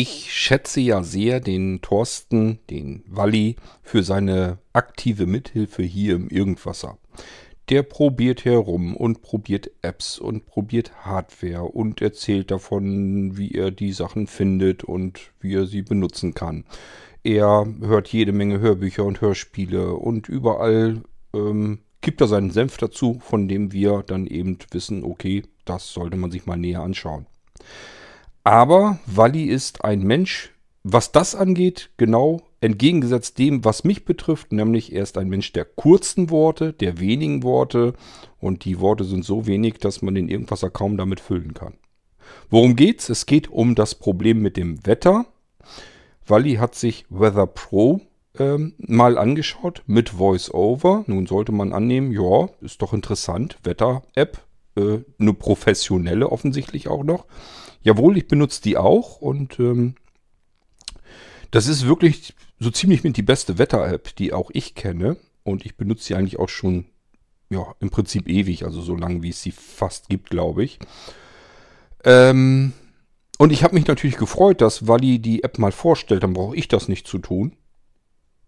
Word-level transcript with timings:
Ich 0.00 0.32
schätze 0.32 0.80
ja 0.80 1.02
sehr 1.02 1.40
den 1.40 1.80
Thorsten, 1.82 2.60
den 2.70 3.02
Walli, 3.08 3.56
für 3.82 4.04
seine 4.04 4.58
aktive 4.72 5.26
Mithilfe 5.26 5.82
hier 5.82 6.14
im 6.14 6.28
Irgendwasser. 6.28 6.98
Der 7.68 7.82
probiert 7.82 8.44
herum 8.44 8.94
und 8.94 9.22
probiert 9.22 9.72
Apps 9.82 10.20
und 10.20 10.46
probiert 10.46 11.04
Hardware 11.04 11.64
und 11.64 12.00
erzählt 12.00 12.52
davon, 12.52 13.36
wie 13.36 13.50
er 13.50 13.72
die 13.72 13.90
Sachen 13.90 14.28
findet 14.28 14.84
und 14.84 15.32
wie 15.40 15.56
er 15.56 15.66
sie 15.66 15.82
benutzen 15.82 16.32
kann. 16.32 16.64
Er 17.24 17.66
hört 17.80 18.06
jede 18.06 18.30
Menge 18.30 18.60
Hörbücher 18.60 19.04
und 19.04 19.20
Hörspiele 19.20 19.94
und 19.94 20.28
überall 20.28 21.02
ähm, 21.34 21.80
gibt 22.02 22.20
er 22.20 22.28
seinen 22.28 22.52
Senf 22.52 22.76
dazu, 22.76 23.18
von 23.20 23.48
dem 23.48 23.72
wir 23.72 24.04
dann 24.06 24.28
eben 24.28 24.58
wissen, 24.70 25.02
okay, 25.02 25.42
das 25.64 25.92
sollte 25.92 26.16
man 26.16 26.30
sich 26.30 26.46
mal 26.46 26.56
näher 26.56 26.82
anschauen. 26.82 27.26
Aber 28.48 28.98
Walli 29.04 29.44
ist 29.44 29.84
ein 29.84 30.00
Mensch, 30.00 30.54
was 30.82 31.12
das 31.12 31.34
angeht, 31.34 31.90
genau 31.98 32.40
entgegengesetzt 32.62 33.38
dem, 33.38 33.62
was 33.62 33.84
mich 33.84 34.06
betrifft, 34.06 34.52
nämlich 34.52 34.94
er 34.94 35.02
ist 35.02 35.18
ein 35.18 35.28
Mensch 35.28 35.52
der 35.52 35.66
kurzen 35.66 36.30
Worte, 36.30 36.72
der 36.72 36.98
wenigen 36.98 37.42
Worte 37.42 37.92
und 38.40 38.64
die 38.64 38.80
Worte 38.80 39.04
sind 39.04 39.22
so 39.22 39.46
wenig, 39.46 39.74
dass 39.80 40.00
man 40.00 40.14
den 40.14 40.30
Irgendwasser 40.30 40.70
kaum 40.70 40.96
damit 40.96 41.20
füllen 41.20 41.52
kann. 41.52 41.74
Worum 42.48 42.74
geht's? 42.74 43.10
Es 43.10 43.26
geht 43.26 43.50
um 43.50 43.74
das 43.74 43.94
Problem 43.94 44.40
mit 44.40 44.56
dem 44.56 44.86
Wetter. 44.86 45.26
Walli 46.26 46.54
hat 46.54 46.74
sich 46.74 47.04
Weather 47.10 47.46
Pro 47.46 48.00
ähm, 48.38 48.72
mal 48.78 49.18
angeschaut 49.18 49.82
mit 49.86 50.18
VoiceOver. 50.18 51.04
Nun 51.06 51.26
sollte 51.26 51.52
man 51.52 51.74
annehmen, 51.74 52.12
ja, 52.12 52.48
ist 52.62 52.80
doch 52.80 52.94
interessant. 52.94 53.58
Wetter-App, 53.62 54.42
äh, 54.78 55.00
eine 55.18 55.34
professionelle 55.34 56.32
offensichtlich 56.32 56.88
auch 56.88 57.04
noch. 57.04 57.26
Jawohl, 57.82 58.16
ich 58.18 58.28
benutze 58.28 58.62
die 58.62 58.76
auch 58.76 59.20
und 59.20 59.58
ähm, 59.60 59.94
das 61.50 61.66
ist 61.66 61.86
wirklich 61.86 62.34
so 62.58 62.70
ziemlich 62.70 63.04
mit 63.04 63.16
die 63.16 63.22
beste 63.22 63.58
Wetter-App, 63.58 64.14
die 64.16 64.32
auch 64.32 64.50
ich 64.52 64.74
kenne. 64.74 65.16
Und 65.44 65.64
ich 65.64 65.76
benutze 65.76 66.04
sie 66.04 66.14
eigentlich 66.14 66.38
auch 66.38 66.48
schon, 66.48 66.86
ja, 67.48 67.74
im 67.80 67.90
Prinzip 67.90 68.28
ewig, 68.28 68.64
also 68.64 68.82
so 68.82 68.94
lange, 68.94 69.22
wie 69.22 69.30
es 69.30 69.42
sie 69.42 69.52
fast 69.52 70.08
gibt, 70.08 70.28
glaube 70.30 70.64
ich. 70.64 70.78
Ähm, 72.04 72.72
und 73.38 73.52
ich 73.52 73.62
habe 73.62 73.74
mich 73.74 73.86
natürlich 73.86 74.16
gefreut, 74.16 74.60
dass 74.60 74.88
Wally 74.88 75.20
die 75.20 75.44
App 75.44 75.58
mal 75.58 75.72
vorstellt, 75.72 76.22
dann 76.22 76.34
brauche 76.34 76.56
ich 76.56 76.68
das 76.68 76.88
nicht 76.88 77.06
zu 77.06 77.18
tun. 77.18 77.56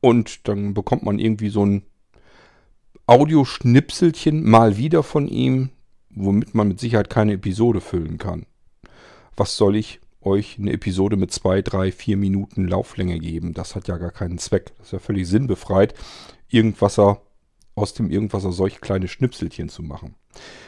Und 0.01 0.49
dann 0.49 0.75
bekommt 0.75 1.05
man 1.05 1.19
irgendwie 1.19 1.51
so 1.51 1.65
ein 1.65 1.83
Audioschnipselchen 3.07 4.49
mal 4.49 4.77
wieder 4.77 5.03
von 5.03 5.29
ihm, 5.29 5.71
womit 6.11 6.55
man 6.55 6.69
mit 6.69 6.81
Sicherheit 6.81 7.11
keine 7.11 7.35
Episode 7.35 7.81
füllen 7.81 8.19
kann. 8.19 8.47
Was 9.41 9.57
soll 9.57 9.77
ich 9.77 10.01
euch 10.21 10.59
eine 10.59 10.71
Episode 10.71 11.17
mit 11.17 11.33
zwei, 11.33 11.63
drei, 11.63 11.93
vier 11.93 12.19
Minuten 12.19 12.69
Lauflänge 12.69 13.19
geben? 13.19 13.55
Das 13.55 13.75
hat 13.75 13.89
ja 13.89 13.97
gar 13.97 14.11
keinen 14.11 14.37
Zweck. 14.37 14.75
Das 14.77 14.89
ist 14.89 14.93
ja 14.93 14.99
völlig 14.99 15.27
sinnbefreit, 15.27 15.95
Irgendwasser 16.51 17.23
aus 17.75 17.95
dem 17.95 18.11
Irgendwasser 18.11 18.53
solch 18.53 18.83
kleine 18.83 19.09
Schnipselchen 19.09 19.71
zu 19.71 19.83
machen. 19.83 20.15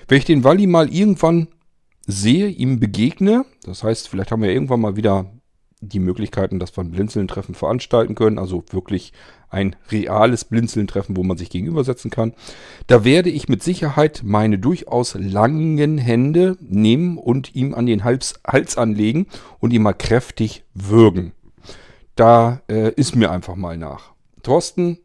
Wenn 0.09 0.17
ich 0.17 0.25
den 0.25 0.42
Walli 0.42 0.67
mal 0.67 0.89
irgendwann 0.89 1.48
sehe, 2.06 2.48
ihm 2.48 2.81
begegne, 2.81 3.45
das 3.62 3.83
heißt, 3.83 4.09
vielleicht 4.09 4.31
haben 4.31 4.41
wir 4.41 4.51
irgendwann 4.51 4.81
mal 4.81 4.97
wieder 4.97 5.31
die 5.83 5.98
Möglichkeiten, 5.98 6.58
dass 6.58 6.77
wir 6.77 6.84
ein 6.84 6.92
Blinzeln-Treffen 6.92 7.55
veranstalten 7.55 8.14
können, 8.14 8.38
also 8.38 8.64
wirklich 8.70 9.12
ein 9.50 9.77
reales 9.91 10.44
Blinzeln-Treffen, 10.44 11.16
wo 11.16 11.22
man 11.22 11.36
sich 11.36 11.50
gegenübersetzen 11.50 12.11
kann. 12.11 12.33
Da 12.86 13.05
werde 13.05 13.28
ich 13.28 13.48
mit 13.48 13.62
Sicherheit 13.62 14.22
meine 14.24 14.58
durchaus 14.58 15.14
langen 15.14 15.98
Hände 15.98 16.56
nehmen 16.61 17.19
und 17.19 17.55
ihm 17.55 17.74
an 17.74 17.86
den 17.86 18.05
Hals, 18.05 18.41
Hals 18.47 18.78
anlegen 18.78 19.27
und 19.58 19.72
ihn 19.72 19.83
mal 19.83 19.92
kräftig 19.92 20.64
würgen. 20.72 21.33
Da 22.14 22.62
äh, 22.69 22.92
ist 22.94 23.17
mir 23.17 23.30
einfach 23.30 23.56
mal 23.56 23.77
nach. 23.77 24.12
Thorsten, 24.42 24.98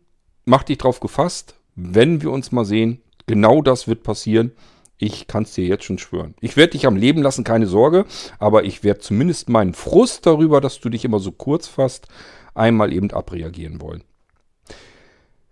mach 0.46 0.64
dich 0.64 0.78
drauf 0.78 1.00
gefasst, 1.00 1.56
wenn 1.76 2.22
wir 2.22 2.32
uns 2.32 2.52
mal 2.52 2.66
sehen, 2.66 3.02
genau 3.26 3.62
das 3.62 3.88
wird 3.88 4.04
passieren. 4.04 4.52
Ich 4.98 5.28
kann 5.28 5.44
es 5.44 5.54
dir 5.54 5.66
jetzt 5.66 5.84
schon 5.84 6.00
schwören. 6.00 6.34
Ich 6.42 6.58
werde 6.58 6.72
dich 6.72 6.88
am 6.88 6.96
Leben 6.96 7.22
lassen, 7.22 7.44
keine 7.44 7.68
Sorge, 7.68 8.06
aber 8.40 8.64
ich 8.64 8.84
werde 8.84 9.00
zumindest 9.00 9.50
meinen 9.50 9.74
Frust 9.74 10.26
darüber, 10.26 10.60
dass 10.60 10.80
du 10.80 10.90
dich 10.90 11.06
immer 11.06 11.20
so 11.20 11.32
kurz 11.32 11.68
fasst, 11.68 12.08
einmal 12.56 12.92
eben 12.92 13.12
abreagieren 13.12 13.80
wollen. 13.82 14.04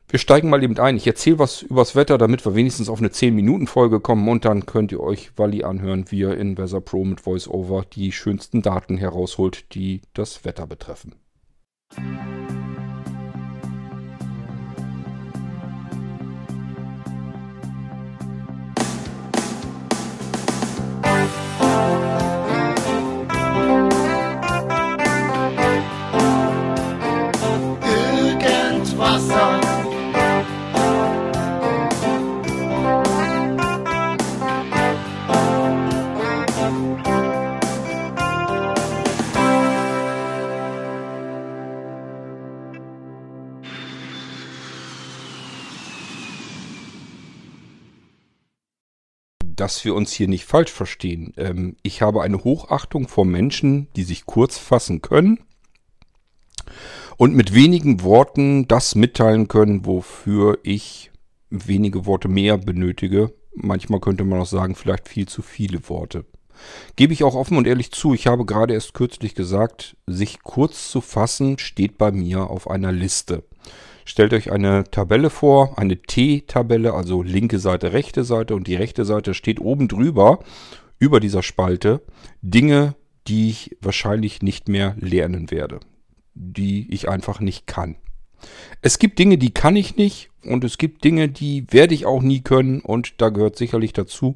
Wir 0.07 0.19
steigen 0.19 0.49
mal 0.49 0.63
eben 0.63 0.77
ein. 0.79 0.97
Ich 0.97 1.07
erzähle 1.07 1.39
was 1.39 1.61
übers 1.61 1.95
Wetter, 1.95 2.17
damit 2.17 2.45
wir 2.45 2.55
wenigstens 2.55 2.89
auf 2.89 2.99
eine 2.99 3.09
10-Minuten-Folge 3.09 3.99
kommen 3.99 4.27
und 4.29 4.45
dann 4.45 4.65
könnt 4.65 4.91
ihr 4.91 5.01
euch 5.01 5.37
Wally 5.37 5.63
anhören, 5.63 6.05
wie 6.09 6.23
er 6.23 6.37
in 6.37 6.57
Weather 6.57 6.81
Pro 6.81 7.03
mit 7.03 7.25
VoiceOver 7.25 7.85
die 7.91 8.11
schönsten 8.11 8.61
Daten 8.61 8.97
herausholt, 8.97 9.73
die 9.73 10.01
das 10.13 10.45
Wetter 10.45 10.67
betreffen. 10.67 11.15
Musik 11.97 12.24
dass 49.55 49.83
wir 49.85 49.95
uns 49.95 50.11
hier 50.11 50.27
nicht 50.27 50.45
falsch 50.45 50.71
verstehen. 50.71 51.33
Ähm, 51.37 51.75
ich 51.83 52.01
habe 52.01 52.21
eine 52.21 52.43
Hochachtung 52.43 53.07
vor 53.07 53.25
Menschen, 53.25 53.87
die 53.95 54.03
sich 54.03 54.25
kurz 54.25 54.57
fassen 54.57 55.01
können 55.01 55.39
und 57.17 57.35
mit 57.35 57.53
wenigen 57.53 58.01
Worten 58.03 58.67
das 58.67 58.95
mitteilen 58.95 59.47
können, 59.47 59.85
wofür 59.85 60.59
ich 60.63 61.11
wenige 61.49 62.05
Worte 62.05 62.27
mehr 62.27 62.57
benötige. 62.57 63.33
Manchmal 63.55 63.99
könnte 63.99 64.25
man 64.25 64.41
auch 64.41 64.45
sagen, 64.47 64.75
vielleicht 64.75 65.07
viel 65.07 65.27
zu 65.27 65.41
viele 65.41 65.87
Worte. 65.89 66.25
Gebe 66.95 67.13
ich 67.13 67.23
auch 67.23 67.35
offen 67.35 67.57
und 67.57 67.67
ehrlich 67.67 67.91
zu, 67.91 68.13
ich 68.13 68.27
habe 68.27 68.45
gerade 68.45 68.73
erst 68.73 68.93
kürzlich 68.93 69.35
gesagt, 69.35 69.97
sich 70.07 70.41
kurz 70.41 70.89
zu 70.89 71.01
fassen 71.01 71.57
steht 71.57 71.97
bei 71.97 72.11
mir 72.11 72.49
auf 72.49 72.69
einer 72.69 72.91
Liste. 72.91 73.43
Stellt 74.05 74.33
euch 74.33 74.51
eine 74.51 74.83
Tabelle 74.85 75.31
vor, 75.31 75.77
eine 75.79 75.97
T-Tabelle, 75.97 76.93
also 76.93 77.23
linke 77.23 77.57
Seite, 77.57 77.91
rechte 77.91 78.23
Seite 78.23 78.55
und 78.55 78.67
die 78.67 78.75
rechte 78.75 79.03
Seite 79.03 79.33
steht 79.33 79.59
oben 79.59 79.87
drüber, 79.87 80.39
über 80.99 81.19
dieser 81.19 81.43
Spalte, 81.43 82.01
Dinge, 82.41 82.95
die 83.27 83.49
ich 83.49 83.75
wahrscheinlich 83.81 84.43
nicht 84.43 84.69
mehr 84.69 84.95
lernen 84.99 85.49
werde, 85.49 85.79
die 86.35 86.93
ich 86.93 87.09
einfach 87.09 87.39
nicht 87.39 87.65
kann. 87.65 87.95
Es 88.81 88.99
gibt 88.99 89.17
Dinge, 89.17 89.39
die 89.39 89.51
kann 89.51 89.75
ich 89.75 89.97
nicht 89.97 90.29
und 90.43 90.63
es 90.63 90.77
gibt 90.77 91.03
Dinge, 91.03 91.27
die 91.27 91.65
werde 91.71 91.95
ich 91.95 92.05
auch 92.05 92.21
nie 92.21 92.41
können 92.41 92.81
und 92.81 93.19
da 93.21 93.29
gehört 93.29 93.57
sicherlich 93.57 93.93
dazu, 93.93 94.35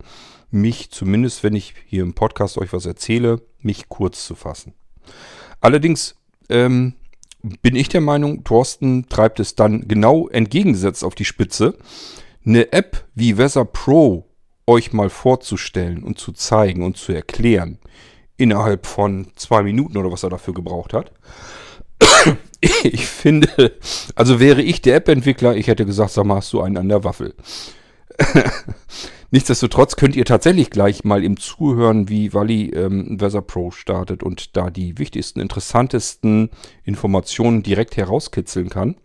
mich 0.49 0.89
zumindest, 0.89 1.43
wenn 1.43 1.55
ich 1.55 1.75
hier 1.85 2.01
im 2.01 2.15
Podcast 2.15 2.57
euch 2.57 2.73
was 2.73 2.87
erzähle, 2.87 3.41
mich 3.61 3.87
kurz 3.87 4.25
zu 4.25 4.33
fassen. 4.33 4.73
Allerdings 5.61 6.15
ähm, 6.49 6.95
bin 7.41 7.75
ich 7.75 7.89
der 7.89 8.01
Meinung, 8.01 8.43
Thorsten 8.43 9.07
treibt 9.09 9.39
es 9.39 9.55
dann 9.55 9.87
genau 9.87 10.27
entgegengesetzt 10.27 11.03
auf 11.03 11.15
die 11.15 11.25
Spitze. 11.25 11.77
Eine 12.45 12.71
App 12.73 13.05
wie 13.15 13.37
Weather 13.37 13.65
Pro 13.65 14.25
euch 14.67 14.93
mal 14.93 15.09
vorzustellen 15.09 16.03
und 16.03 16.19
zu 16.19 16.31
zeigen 16.31 16.83
und 16.83 16.97
zu 16.97 17.11
erklären, 17.11 17.79
innerhalb 18.37 18.85
von 18.85 19.27
zwei 19.35 19.63
Minuten 19.63 19.97
oder 19.97 20.11
was 20.11 20.23
er 20.23 20.29
dafür 20.29 20.53
gebraucht 20.53 20.93
hat. 20.93 21.11
Ich 22.83 23.05
finde, 23.05 23.77
also 24.15 24.41
wäre 24.41 24.61
ich 24.61 24.81
der 24.81 24.97
App-Entwickler, 24.97 25.55
ich 25.55 25.67
hätte 25.67 25.85
gesagt, 25.85 26.11
sag 26.11 26.25
mal, 26.25 26.35
hast 26.35 26.51
du 26.51 26.59
einen 26.59 26.75
an 26.75 26.89
der 26.89 27.05
Waffel. 27.05 27.33
Nichtsdestotrotz 29.31 29.95
könnt 29.95 30.15
ihr 30.15 30.25
tatsächlich 30.25 30.71
gleich 30.71 31.03
mal 31.03 31.23
im 31.23 31.37
Zuhören, 31.37 32.09
wie 32.09 32.33
Wally 32.33 32.71
ähm, 32.71 33.21
Weather 33.21 33.43
Pro 33.43 33.69
startet 33.69 34.23
und 34.23 34.57
da 34.57 34.71
die 34.71 34.97
wichtigsten, 34.97 35.39
interessantesten 35.39 36.49
Informationen 36.83 37.61
direkt 37.61 37.95
herauskitzeln 37.95 38.69
kann. 38.69 38.95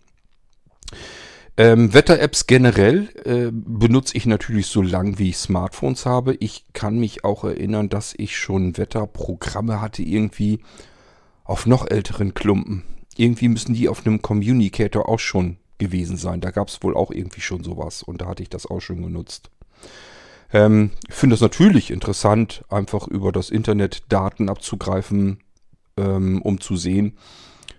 Ähm, 1.57 1.93
Wetter-Apps 1.93 2.47
generell 2.47 3.11
äh, 3.25 3.51
benutze 3.53 4.17
ich 4.17 4.27
natürlich 4.27 4.67
so 4.67 4.83
lang, 4.83 5.19
wie 5.19 5.29
ich 5.29 5.37
Smartphones 5.37 6.07
habe. 6.07 6.35
Ich 6.35 6.65
kann 6.73 6.99
mich 6.99 7.23
auch 7.23 7.45
erinnern, 7.45 7.91
dass 7.91 8.15
ich 8.17 8.37
schon 8.37 8.77
Wetterprogramme 8.77 9.81
hatte, 9.81 10.03
irgendwie 10.03 10.61
auf 11.45 11.67
noch 11.67 11.89
älteren 11.89 12.35
Klumpen. 12.35 12.83
Irgendwie 13.17 13.49
müssen 13.49 13.75
die 13.75 13.89
auf 13.89 14.05
einem 14.05 14.23
Communicator 14.23 15.09
auch 15.09 15.21
schon 15.21 15.59
gewesen 15.79 16.17
sein. 16.17 16.41
Da 16.41 16.51
gab 16.51 16.69
es 16.69 16.83
wohl 16.83 16.97
auch 16.97 17.11
irgendwie 17.11 17.43
schon 17.43 17.63
sowas 17.63 18.03
und 18.03 18.23
da 18.23 18.27
hatte 18.27 18.43
ich 18.43 18.49
das 18.49 18.67
auch 18.67 18.81
schon 18.81 19.03
genutzt. 19.03 19.51
Ähm, 20.55 20.93
ich 21.09 21.15
finde 21.15 21.35
es 21.35 21.43
natürlich 21.43 21.91
interessant, 21.91 22.65
einfach 22.71 23.07
über 23.07 23.33
das 23.33 23.51
Internet 23.51 24.05
Daten 24.09 24.49
abzugreifen, 24.49 25.41
ähm, 25.99 26.41
um 26.41 26.61
zu 26.61 26.77
sehen, 26.77 27.19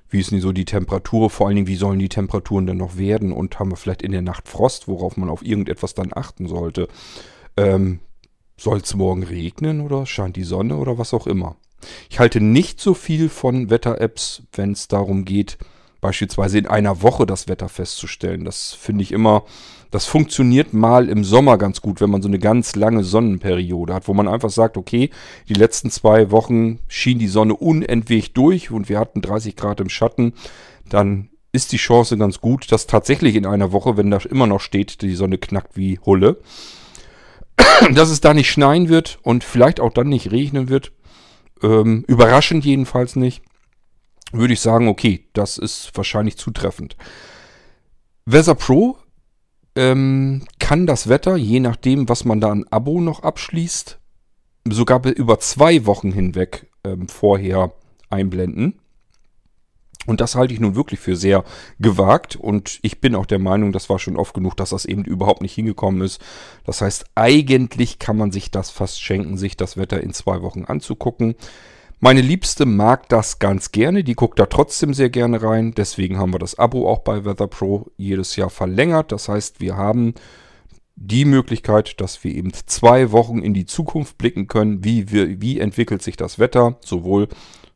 wie 0.09 0.19
ist 0.19 0.31
denn 0.31 0.41
so 0.41 0.51
die 0.51 0.65
Temperatur, 0.65 1.29
vor 1.29 1.47
allen 1.47 1.55
Dingen, 1.55 1.67
wie 1.67 1.75
sollen 1.75 1.99
die 1.99 2.09
Temperaturen 2.09 2.67
denn 2.67 2.77
noch 2.77 2.97
werden 2.97 3.31
und 3.31 3.57
haben 3.57 3.71
wir 3.71 3.77
vielleicht 3.77 4.03
in 4.03 4.11
der 4.11 4.21
Nacht 4.21 4.47
Frost, 4.47 4.87
worauf 4.87 5.17
man 5.17 5.29
auf 5.29 5.43
irgendetwas 5.43 5.95
dann 5.95 6.11
achten 6.13 6.47
sollte. 6.47 6.87
Ähm, 7.57 8.01
Soll 8.57 8.79
es 8.79 8.93
morgen 8.95 9.23
regnen 9.23 9.81
oder 9.81 10.05
scheint 10.05 10.37
die 10.37 10.43
Sonne 10.43 10.77
oder 10.77 10.97
was 10.97 11.13
auch 11.13 11.27
immer. 11.27 11.57
Ich 12.09 12.19
halte 12.19 12.39
nicht 12.39 12.79
so 12.79 12.93
viel 12.93 13.27
von 13.27 13.69
Wetter-Apps, 13.69 14.43
wenn 14.53 14.71
es 14.71 14.87
darum 14.87 15.25
geht, 15.25 15.57
beispielsweise 15.99 16.57
in 16.57 16.67
einer 16.67 17.01
Woche 17.01 17.25
das 17.25 17.47
Wetter 17.49 17.67
festzustellen. 17.67 18.45
Das 18.45 18.73
finde 18.73 19.03
ich 19.03 19.11
immer, 19.11 19.43
das 19.95 20.07
funktioniert 20.07 20.73
mal 20.73 21.07
im 21.07 21.23
Sommer 21.23 21.57
ganz 21.57 21.79
gut, 21.79 22.01
wenn 22.01 22.09
man 22.09 22.21
so 22.21 22.27
eine 22.27 22.37
ganz 22.37 22.75
lange 22.75 23.05
Sonnenperiode 23.05 23.93
hat, 23.93 24.09
wo 24.09 24.13
man 24.13 24.27
einfach 24.27 24.49
sagt, 24.49 24.75
okay, 24.75 25.09
die 25.47 25.53
letzten 25.53 25.89
zwei 25.89 26.31
Wochen 26.31 26.79
schien 26.89 27.17
die 27.17 27.29
Sonne 27.29 27.55
unentwegt 27.55 28.35
durch 28.35 28.71
und 28.71 28.89
wir 28.89 28.99
hatten 28.99 29.21
30 29.21 29.55
Grad 29.55 29.79
im 29.79 29.87
Schatten, 29.87 30.33
dann 30.89 31.29
ist 31.53 31.71
die 31.71 31.77
Chance 31.77 32.17
ganz 32.17 32.41
gut, 32.41 32.73
dass 32.73 32.87
tatsächlich 32.87 33.35
in 33.35 33.45
einer 33.45 33.71
Woche, 33.71 33.95
wenn 33.95 34.11
da 34.11 34.17
immer 34.29 34.47
noch 34.47 34.59
steht, 34.59 35.01
die 35.01 35.15
Sonne 35.15 35.37
knackt 35.37 35.77
wie 35.77 35.97
Hulle, 36.05 36.41
dass 37.93 38.09
es 38.09 38.19
da 38.19 38.33
nicht 38.33 38.51
schneien 38.51 38.89
wird 38.89 39.19
und 39.23 39.45
vielleicht 39.45 39.79
auch 39.79 39.93
dann 39.93 40.09
nicht 40.09 40.29
regnen 40.29 40.67
wird. 40.67 40.91
Ähm, 41.63 42.03
überraschend 42.09 42.65
jedenfalls 42.65 43.15
nicht. 43.15 43.43
Würde 44.33 44.51
ich 44.51 44.59
sagen, 44.59 44.89
okay, 44.89 45.25
das 45.31 45.57
ist 45.57 45.91
wahrscheinlich 45.95 46.35
zutreffend. 46.35 46.97
Weather 48.25 48.55
Pro 48.55 48.97
ähm, 49.75 50.43
kann 50.59 50.85
das 50.85 51.09
Wetter, 51.09 51.35
je 51.35 51.59
nachdem, 51.59 52.07
was 52.09 52.25
man 52.25 52.39
da 52.39 52.49
an 52.51 52.65
Abo 52.69 53.01
noch 53.01 53.23
abschließt, 53.23 53.99
sogar 54.69 55.05
über 55.05 55.39
zwei 55.39 55.85
Wochen 55.85 56.11
hinweg 56.11 56.67
ähm, 56.83 57.07
vorher 57.07 57.73
einblenden. 58.09 58.79
Und 60.05 60.21
das 60.21 60.35
halte 60.35 60.53
ich 60.53 60.59
nun 60.59 60.75
wirklich 60.75 60.99
für 60.99 61.15
sehr 61.15 61.43
gewagt. 61.79 62.35
Und 62.35 62.79
ich 62.83 63.01
bin 63.01 63.15
auch 63.15 63.25
der 63.25 63.39
Meinung, 63.39 63.71
das 63.71 63.89
war 63.89 63.99
schon 63.99 64.17
oft 64.17 64.33
genug, 64.33 64.55
dass 64.55 64.69
das 64.69 64.85
eben 64.85 65.03
überhaupt 65.03 65.41
nicht 65.41 65.53
hingekommen 65.53 66.01
ist. 66.01 66.21
Das 66.63 66.81
heißt, 66.81 67.05
eigentlich 67.15 67.97
kann 67.97 68.17
man 68.17 68.31
sich 68.31 68.51
das 68.51 68.69
fast 68.69 69.01
schenken, 69.01 69.37
sich 69.37 69.57
das 69.57 69.77
Wetter 69.77 70.01
in 70.01 70.13
zwei 70.13 70.41
Wochen 70.41 70.65
anzugucken. 70.65 71.35
Meine 71.99 72.21
Liebste 72.21 72.65
mag 72.65 73.09
das 73.09 73.39
ganz 73.39 73.71
gerne, 73.71 74.03
die 74.03 74.15
guckt 74.15 74.37
da 74.37 74.45
trotzdem 74.45 74.93
sehr 74.93 75.09
gerne 75.09 75.41
rein. 75.41 75.73
Deswegen 75.73 76.17
haben 76.17 76.33
wir 76.33 76.39
das 76.39 76.59
Abo 76.59 76.89
auch 76.89 76.99
bei 76.99 77.25
Weather 77.25 77.47
Pro 77.47 77.87
jedes 77.97 78.35
Jahr 78.35 78.49
verlängert. 78.49 79.11
Das 79.11 79.29
heißt, 79.29 79.61
wir 79.61 79.77
haben 79.77 80.13
die 80.95 81.25
Möglichkeit, 81.25 81.99
dass 82.01 82.23
wir 82.23 82.33
eben 82.33 82.51
zwei 82.53 83.11
Wochen 83.11 83.39
in 83.39 83.53
die 83.53 83.65
Zukunft 83.65 84.17
blicken 84.17 84.47
können. 84.47 84.83
Wie, 84.83 85.11
wie, 85.11 85.41
wie 85.41 85.59
entwickelt 85.59 86.01
sich 86.01 86.17
das 86.17 86.39
Wetter? 86.39 86.77
Sowohl 86.83 87.27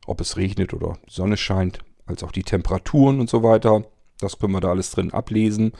ob 0.05 0.21
es 0.21 0.37
regnet 0.37 0.73
oder 0.73 0.97
Sonne 1.07 1.37
scheint, 1.37 1.79
als 2.05 2.23
auch 2.23 2.31
die 2.31 2.43
Temperaturen 2.43 3.19
und 3.19 3.29
so 3.29 3.43
weiter. 3.43 3.85
Das 4.19 4.39
können 4.39 4.53
wir 4.53 4.61
da 4.61 4.69
alles 4.69 4.91
drin 4.91 5.13
ablesen. 5.13 5.73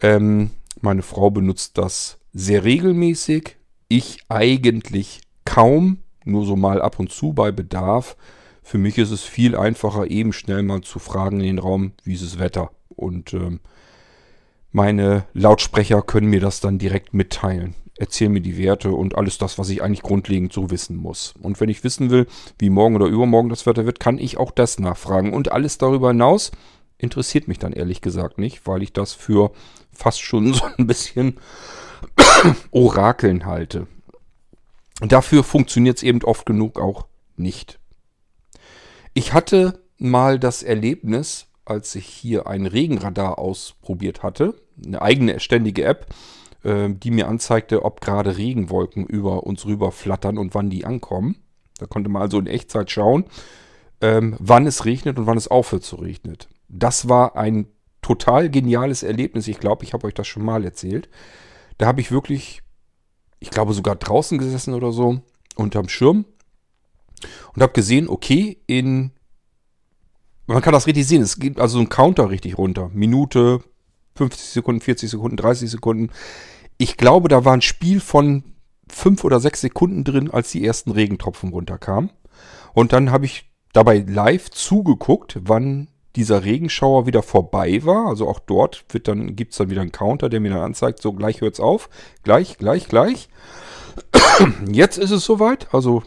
Ähm, 0.00 0.50
meine 0.80 1.02
Frau 1.02 1.30
benutzt 1.30 1.78
das 1.78 2.18
sehr 2.32 2.64
regelmäßig. 2.64 3.56
Ich 3.88 4.18
eigentlich 4.28 5.20
kaum, 5.44 5.98
nur 6.26 6.44
so 6.44 6.56
mal 6.56 6.82
ab 6.82 6.98
und 6.98 7.10
zu 7.10 7.32
bei 7.32 7.52
Bedarf. 7.52 8.16
Für 8.62 8.78
mich 8.78 8.98
ist 8.98 9.10
es 9.10 9.22
viel 9.22 9.56
einfacher, 9.56 10.10
eben 10.10 10.32
schnell 10.32 10.62
mal 10.62 10.82
zu 10.82 10.98
fragen 10.98 11.40
in 11.40 11.46
den 11.46 11.58
Raum, 11.58 11.92
wie 12.02 12.14
ist 12.14 12.24
das 12.24 12.38
Wetter? 12.38 12.70
Und 12.88 13.32
ähm, 13.32 13.60
meine 14.72 15.24
Lautsprecher 15.32 16.02
können 16.02 16.28
mir 16.28 16.40
das 16.40 16.60
dann 16.60 16.78
direkt 16.78 17.14
mitteilen 17.14 17.74
erzählen 17.98 18.32
mir 18.32 18.40
die 18.40 18.58
Werte 18.58 18.90
und 18.90 19.16
alles 19.16 19.38
das, 19.38 19.58
was 19.58 19.68
ich 19.70 19.82
eigentlich 19.82 20.02
grundlegend 20.02 20.52
so 20.52 20.70
wissen 20.70 20.96
muss. 20.96 21.34
Und 21.40 21.60
wenn 21.60 21.68
ich 21.68 21.84
wissen 21.84 22.10
will, 22.10 22.26
wie 22.58 22.70
morgen 22.70 22.94
oder 22.94 23.06
übermorgen 23.06 23.48
das 23.48 23.66
Wetter 23.66 23.86
wird, 23.86 24.00
kann 24.00 24.18
ich 24.18 24.36
auch 24.36 24.50
das 24.50 24.78
nachfragen. 24.78 25.32
Und 25.32 25.52
alles 25.52 25.78
darüber 25.78 26.08
hinaus 26.08 26.52
interessiert 26.98 27.48
mich 27.48 27.58
dann 27.58 27.72
ehrlich 27.72 28.00
gesagt 28.00 28.38
nicht, 28.38 28.66
weil 28.66 28.82
ich 28.82 28.92
das 28.92 29.12
für 29.12 29.52
fast 29.92 30.20
schon 30.20 30.52
so 30.54 30.64
ein 30.76 30.86
bisschen 30.86 31.38
Orakeln 32.70 33.46
halte. 33.46 33.86
Dafür 35.00 35.44
funktioniert 35.44 35.98
es 35.98 36.02
eben 36.02 36.22
oft 36.22 36.46
genug 36.46 36.80
auch 36.80 37.06
nicht. 37.36 37.78
Ich 39.14 39.32
hatte 39.32 39.80
mal 39.98 40.38
das 40.38 40.62
Erlebnis, 40.62 41.46
als 41.64 41.94
ich 41.94 42.06
hier 42.06 42.46
ein 42.46 42.66
Regenradar 42.66 43.38
ausprobiert 43.38 44.22
hatte, 44.22 44.54
eine 44.84 45.02
eigene 45.02 45.40
ständige 45.40 45.84
App, 45.84 46.06
äh, 46.64 46.88
die 46.90 47.10
mir 47.10 47.28
anzeigte, 47.28 47.84
ob 47.84 48.00
gerade 48.00 48.36
Regenwolken 48.36 49.06
über 49.06 49.44
uns 49.44 49.66
rüber 49.66 49.92
flattern 49.92 50.38
und 50.38 50.54
wann 50.54 50.70
die 50.70 50.84
ankommen. 50.84 51.36
Da 51.78 51.86
konnte 51.86 52.08
man 52.08 52.22
also 52.22 52.38
in 52.38 52.46
Echtzeit 52.46 52.90
schauen, 52.90 53.24
ähm, 54.00 54.36
wann 54.38 54.66
es 54.66 54.84
regnet 54.84 55.18
und 55.18 55.26
wann 55.26 55.36
es 55.36 55.48
aufhört 55.48 55.84
zu 55.84 55.96
regnen. 55.96 56.36
Das 56.68 57.08
war 57.08 57.36
ein 57.36 57.66
total 58.02 58.50
geniales 58.50 59.02
Erlebnis. 59.02 59.48
Ich 59.48 59.60
glaube, 59.60 59.84
ich 59.84 59.92
habe 59.92 60.06
euch 60.06 60.14
das 60.14 60.26
schon 60.26 60.44
mal 60.44 60.64
erzählt. 60.64 61.08
Da 61.78 61.86
habe 61.86 62.00
ich 62.00 62.10
wirklich, 62.10 62.62
ich 63.38 63.50
glaube 63.50 63.72
sogar 63.72 63.96
draußen 63.96 64.38
gesessen 64.38 64.74
oder 64.74 64.92
so, 64.92 65.20
unterm 65.56 65.88
Schirm 65.88 66.24
und 67.54 67.62
habe 67.62 67.72
gesehen, 67.72 68.08
okay, 68.08 68.58
in 68.66 69.12
man 70.46 70.62
kann 70.62 70.72
das 70.72 70.86
richtig 70.86 71.06
sehen. 71.06 71.22
Es 71.22 71.38
geht 71.38 71.58
also 71.58 71.78
so 71.78 71.80
ein 71.80 71.88
Counter 71.88 72.30
richtig 72.30 72.56
runter. 72.56 72.90
Minute, 72.92 73.62
50 74.14 74.48
Sekunden, 74.48 74.80
40 74.80 75.10
Sekunden, 75.10 75.36
30 75.36 75.70
Sekunden. 75.70 76.10
Ich 76.78 76.96
glaube, 76.96 77.28
da 77.28 77.44
war 77.44 77.52
ein 77.52 77.62
Spiel 77.62 78.00
von 78.00 78.44
fünf 78.88 79.24
oder 79.24 79.40
sechs 79.40 79.60
Sekunden 79.60 80.04
drin, 80.04 80.30
als 80.30 80.52
die 80.52 80.64
ersten 80.64 80.92
Regentropfen 80.92 81.50
runterkamen. 81.50 82.10
Und 82.74 82.92
dann 82.92 83.10
habe 83.10 83.24
ich 83.24 83.50
dabei 83.72 84.04
live 84.06 84.50
zugeguckt, 84.50 85.38
wann 85.42 85.88
dieser 86.16 86.44
Regenschauer 86.44 87.06
wieder 87.06 87.22
vorbei 87.22 87.84
war. 87.84 88.06
Also 88.06 88.28
auch 88.28 88.40
dort 88.40 88.84
dann, 89.04 89.36
gibt 89.36 89.52
es 89.52 89.58
dann 89.58 89.70
wieder 89.70 89.82
einen 89.82 89.92
Counter, 89.92 90.28
der 90.28 90.40
mir 90.40 90.50
dann 90.50 90.60
anzeigt, 90.60 91.00
so 91.00 91.12
gleich 91.12 91.40
hört 91.40 91.54
es 91.54 91.60
auf. 91.60 91.88
Gleich, 92.22 92.58
gleich, 92.58 92.88
gleich. 92.88 93.28
Jetzt 94.70 94.98
ist 94.98 95.10
es 95.10 95.24
soweit. 95.24 95.72
Also 95.72 96.02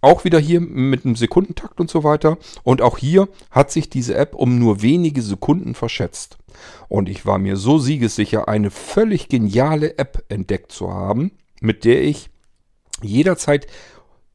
auch 0.00 0.24
wieder 0.24 0.38
hier 0.38 0.60
mit 0.60 1.04
einem 1.04 1.16
Sekundentakt 1.16 1.80
und 1.80 1.90
so 1.90 2.04
weiter. 2.04 2.38
Und 2.62 2.82
auch 2.82 2.98
hier 2.98 3.28
hat 3.50 3.70
sich 3.70 3.88
diese 3.88 4.14
App 4.14 4.34
um 4.34 4.58
nur 4.58 4.82
wenige 4.82 5.22
Sekunden 5.22 5.74
verschätzt. 5.74 6.38
Und 6.88 7.08
ich 7.08 7.26
war 7.26 7.38
mir 7.38 7.56
so 7.56 7.78
siegessicher, 7.78 8.48
eine 8.48 8.70
völlig 8.70 9.28
geniale 9.28 9.98
App 9.98 10.24
entdeckt 10.28 10.72
zu 10.72 10.92
haben, 10.92 11.32
mit 11.60 11.84
der 11.84 12.02
ich 12.02 12.30
jederzeit 13.02 13.66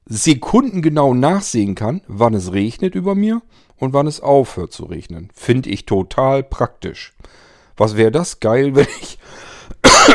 sekundengenau 0.06 1.14
nachsehen 1.14 1.76
kann, 1.76 2.02
wann 2.08 2.34
es 2.34 2.52
regnet 2.52 2.96
über 2.96 3.14
mir 3.14 3.42
und 3.80 3.94
wann 3.94 4.08
es 4.08 4.22
aufhört 4.22 4.72
zu 4.72 4.86
regnen. 4.86 5.30
Finde 5.33 5.69
ich 5.69 5.86
total 5.86 6.44
praktisch. 6.44 7.14
Was 7.78 7.95
wäre 7.95 8.12
das 8.12 8.40
geil, 8.40 8.76
wenn 8.76 8.88
ich, 9.02 9.19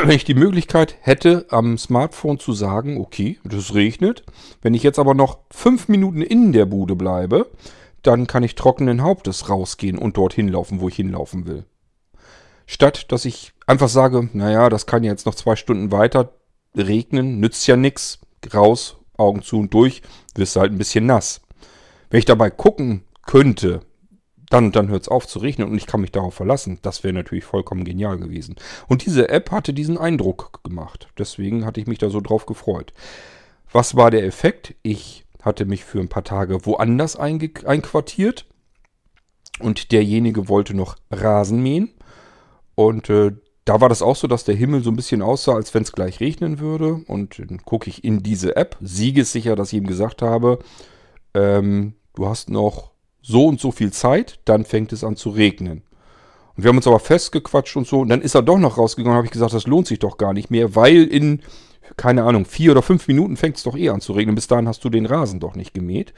wenn 0.03 0.11
ich 0.11 0.25
die 0.25 0.35
Möglichkeit 0.35 0.97
hätte, 1.01 1.47
am 1.49 1.79
Smartphone 1.79 2.39
zu 2.39 2.53
sagen, 2.53 3.01
okay, 3.01 3.39
es 3.45 3.75
regnet. 3.75 4.25
Wenn 4.63 4.75
ich 4.75 4.83
jetzt 4.83 4.99
aber 4.99 5.15
noch 5.15 5.39
fünf 5.51 5.89
Minuten 5.89 6.23
in 6.23 6.53
der 6.53 6.67
Bude 6.67 6.97
bleibe, 6.97 7.51
dann 8.03 8.27
kann 8.27 8.43
ich 8.43 8.55
trockenen 8.55 9.03
Hauptes 9.03 9.49
rausgehen 9.49 9.99
und 9.99 10.17
dorthin 10.17 10.49
laufen, 10.49 10.81
wo 10.81 10.89
ich 10.89 10.97
hinlaufen 10.97 11.47
will. 11.47 11.65
Statt 12.67 13.11
dass 13.13 13.25
ich 13.25 13.53
einfach 13.67 13.89
sage, 13.89 14.29
naja, 14.33 14.69
das 14.69 14.87
kann 14.87 15.05
jetzt 15.05 15.27
noch 15.27 15.35
zwei 15.35 15.57
Stunden 15.57 15.91
weiter 15.91 16.33
regnen, 16.77 17.41
nützt 17.41 17.67
ja 17.67 17.77
nichts. 17.77 18.19
Raus, 18.53 18.99
Augen 19.17 19.43
zu 19.43 19.59
und 19.59 19.73
durch, 19.73 20.03
wirst 20.35 20.57
du 20.57 20.61
halt 20.61 20.73
ein 20.73 20.79
bisschen 20.79 21.07
nass. 21.07 21.41
Wenn 22.11 22.19
ich 22.19 22.27
dabei 22.27 22.51
gucken 22.51 23.05
könnte, 23.27 23.81
dann 24.51 24.67
und 24.67 24.77
dann 24.77 24.89
hört 24.89 25.03
es 25.03 25.09
auf 25.09 25.27
zu 25.27 25.39
regnen 25.39 25.69
und 25.69 25.77
ich 25.77 25.87
kann 25.87 26.01
mich 26.01 26.13
darauf 26.13 26.35
verlassen. 26.35 26.79
Das 26.83 27.03
wäre 27.03 27.15
natürlich 27.15 27.45
vollkommen 27.45 27.85
genial 27.85 28.19
gewesen. 28.19 28.57
Und 28.89 29.05
diese 29.05 29.29
App 29.29 29.51
hatte 29.51 29.73
diesen 29.73 29.99
Eindruck 29.99 30.63
gemacht. 30.63 31.09
Deswegen 31.19 31.65
hatte 31.65 31.81
ich 31.81 31.87
mich 31.87 31.99
da 31.99 32.11
so 32.11 32.21
drauf 32.21 32.47
gefreut. 32.47 32.93
Was 33.73 33.97
war 33.97 34.11
der 34.11 34.25
Effekt? 34.25 34.75
Ich 34.83 35.25
hatte 35.43 35.65
mich 35.65 35.85
für 35.85 36.01
ein 36.01 36.09
paar 36.09 36.25
Tage 36.25 36.65
woanders 36.67 37.17
einquartiert 37.17 38.47
und 39.59 39.93
derjenige 39.93 40.49
wollte 40.49 40.75
noch 40.75 40.97
Rasen 41.11 41.63
mähen. 41.63 41.93
Und 42.75 43.11
äh, 43.11 43.33
da 43.65 43.81
war 43.81 43.89
das 43.89 44.03
auch 44.03 44.17
so, 44.17 44.27
dass 44.27 44.45
der 44.45 44.55
Himmel 44.55 44.83
so 44.83 44.91
ein 44.91 44.97
bisschen 44.97 45.23
aussah, 45.23 45.55
als 45.55 45.73
wenn 45.75 45.83
es 45.83 45.93
gleich 45.93 46.21
regnen 46.21 46.59
würde. 46.59 47.03
Und 47.07 47.39
dann 47.39 47.59
gucke 47.65 47.89
ich 47.89 48.05
in 48.05 48.23
diese 48.23 48.57
App, 48.57 48.77
siegessicher, 48.81 49.57
dass 49.57 49.73
ich 49.73 49.79
ihm 49.79 49.87
gesagt 49.87 50.23
habe, 50.23 50.59
ähm, 51.35 51.95
du 52.15 52.27
hast 52.27 52.51
noch 52.51 52.94
so 53.25 53.47
und 53.47 53.59
so 53.59 53.73
viel 53.73 53.93
Zeit, 53.93 54.39
dann 54.45 54.65
fängt 54.65 54.93
es 54.93 55.03
an 55.03 55.17
zu 55.17 55.31
regnen. 55.31 55.83
Und 56.57 56.63
wir 56.63 56.69
haben 56.69 56.77
uns 56.77 56.87
aber 56.87 57.01
festgequatscht 57.01 57.77
und 57.77 57.87
so. 57.87 58.01
Und 58.01 58.11
dann 58.11 58.21
ist 58.21 58.35
er 58.35 58.43
doch 58.43 58.59
noch 58.59 58.77
rausgegangen 58.79 59.17
habe 59.17 59.27
ich 59.27 59.33
gesagt, 59.33 59.55
das 59.55 59.67
lohnt 59.67 59.87
sich 59.87 59.99
doch 59.99 60.19
gar 60.19 60.35
nicht 60.35 60.51
mehr, 60.51 60.77
weil 60.77 61.05
in, 61.05 61.41
keine 61.97 62.25
Ahnung, 62.25 62.45
vier 62.45 62.73
oder 62.73 62.83
fünf 62.83 63.09
Minuten 63.09 63.37
fängt 63.37 63.57
es 63.57 63.63
doch 63.63 63.77
eh 63.77 63.89
an 63.89 64.03
zu 64.03 64.13
regnen. 64.13 64.35
Bis 64.35 64.47
dahin 64.47 64.69
hast 64.69 64.85
du 64.85 64.91
den 64.91 65.07
Rasen 65.07 65.41
doch 65.41 65.57
nicht 65.57 65.73
gemäht. 65.73 66.13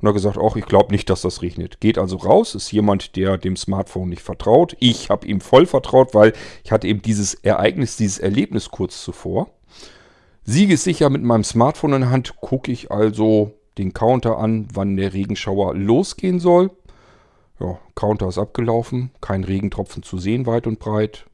Und 0.00 0.08
hat 0.08 0.14
gesagt, 0.14 0.38
auch 0.38 0.56
ich 0.56 0.66
glaube 0.66 0.92
nicht, 0.92 1.10
dass 1.10 1.22
das 1.22 1.42
regnet. 1.42 1.80
Geht 1.80 1.98
also 1.98 2.16
raus, 2.16 2.54
ist 2.54 2.72
jemand, 2.72 3.16
der 3.16 3.38
dem 3.38 3.56
Smartphone 3.56 4.08
nicht 4.08 4.22
vertraut. 4.22 4.76
Ich 4.78 5.10
habe 5.10 5.26
ihm 5.26 5.40
voll 5.40 5.66
vertraut, 5.66 6.14
weil 6.14 6.32
ich 6.64 6.72
hatte 6.72 6.86
eben 6.86 7.02
dieses 7.02 7.34
Ereignis, 7.34 7.96
dieses 7.96 8.18
Erlebnis 8.18 8.70
kurz 8.70 9.02
zuvor. 9.02 9.50
Siegessicher 10.44 11.10
mit 11.10 11.22
meinem 11.22 11.44
Smartphone 11.44 11.94
in 11.94 12.00
der 12.02 12.10
Hand 12.10 12.36
gucke 12.40 12.72
ich 12.72 12.90
also 12.90 13.52
den 13.78 13.92
Counter 13.92 14.38
an, 14.38 14.68
wann 14.72 14.96
der 14.96 15.12
Regenschauer 15.12 15.74
losgehen 15.74 16.40
soll. 16.40 16.70
Ja, 17.60 17.78
Counter 17.94 18.28
ist 18.28 18.38
abgelaufen, 18.38 19.10
kein 19.20 19.44
Regentropfen 19.44 20.02
zu 20.02 20.18
sehen 20.18 20.46
weit 20.46 20.66
und 20.66 20.78
breit. 20.78 21.26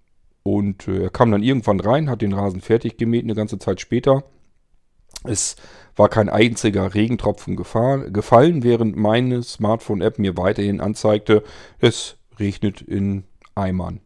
Und 0.42 0.88
äh, 0.88 1.04
er 1.04 1.10
kam 1.10 1.30
dann 1.30 1.42
irgendwann 1.42 1.80
rein, 1.80 2.08
hat 2.08 2.22
den 2.22 2.32
Rasen 2.32 2.60
fertig 2.60 2.96
gemäht, 2.96 3.24
eine 3.24 3.34
ganze 3.34 3.58
Zeit 3.58 3.80
später. 3.80 4.24
Es 5.24 5.56
war 5.96 6.08
kein 6.08 6.28
einziger 6.28 6.94
Regentropfen 6.94 7.56
gefallen, 7.56 8.62
während 8.62 8.96
meine 8.96 9.42
Smartphone-App 9.42 10.18
mir 10.18 10.36
weiterhin 10.36 10.80
anzeigte, 10.80 11.42
es 11.80 12.16
regnet 12.38 12.82
in 12.82 13.24
Eimern. 13.54 14.00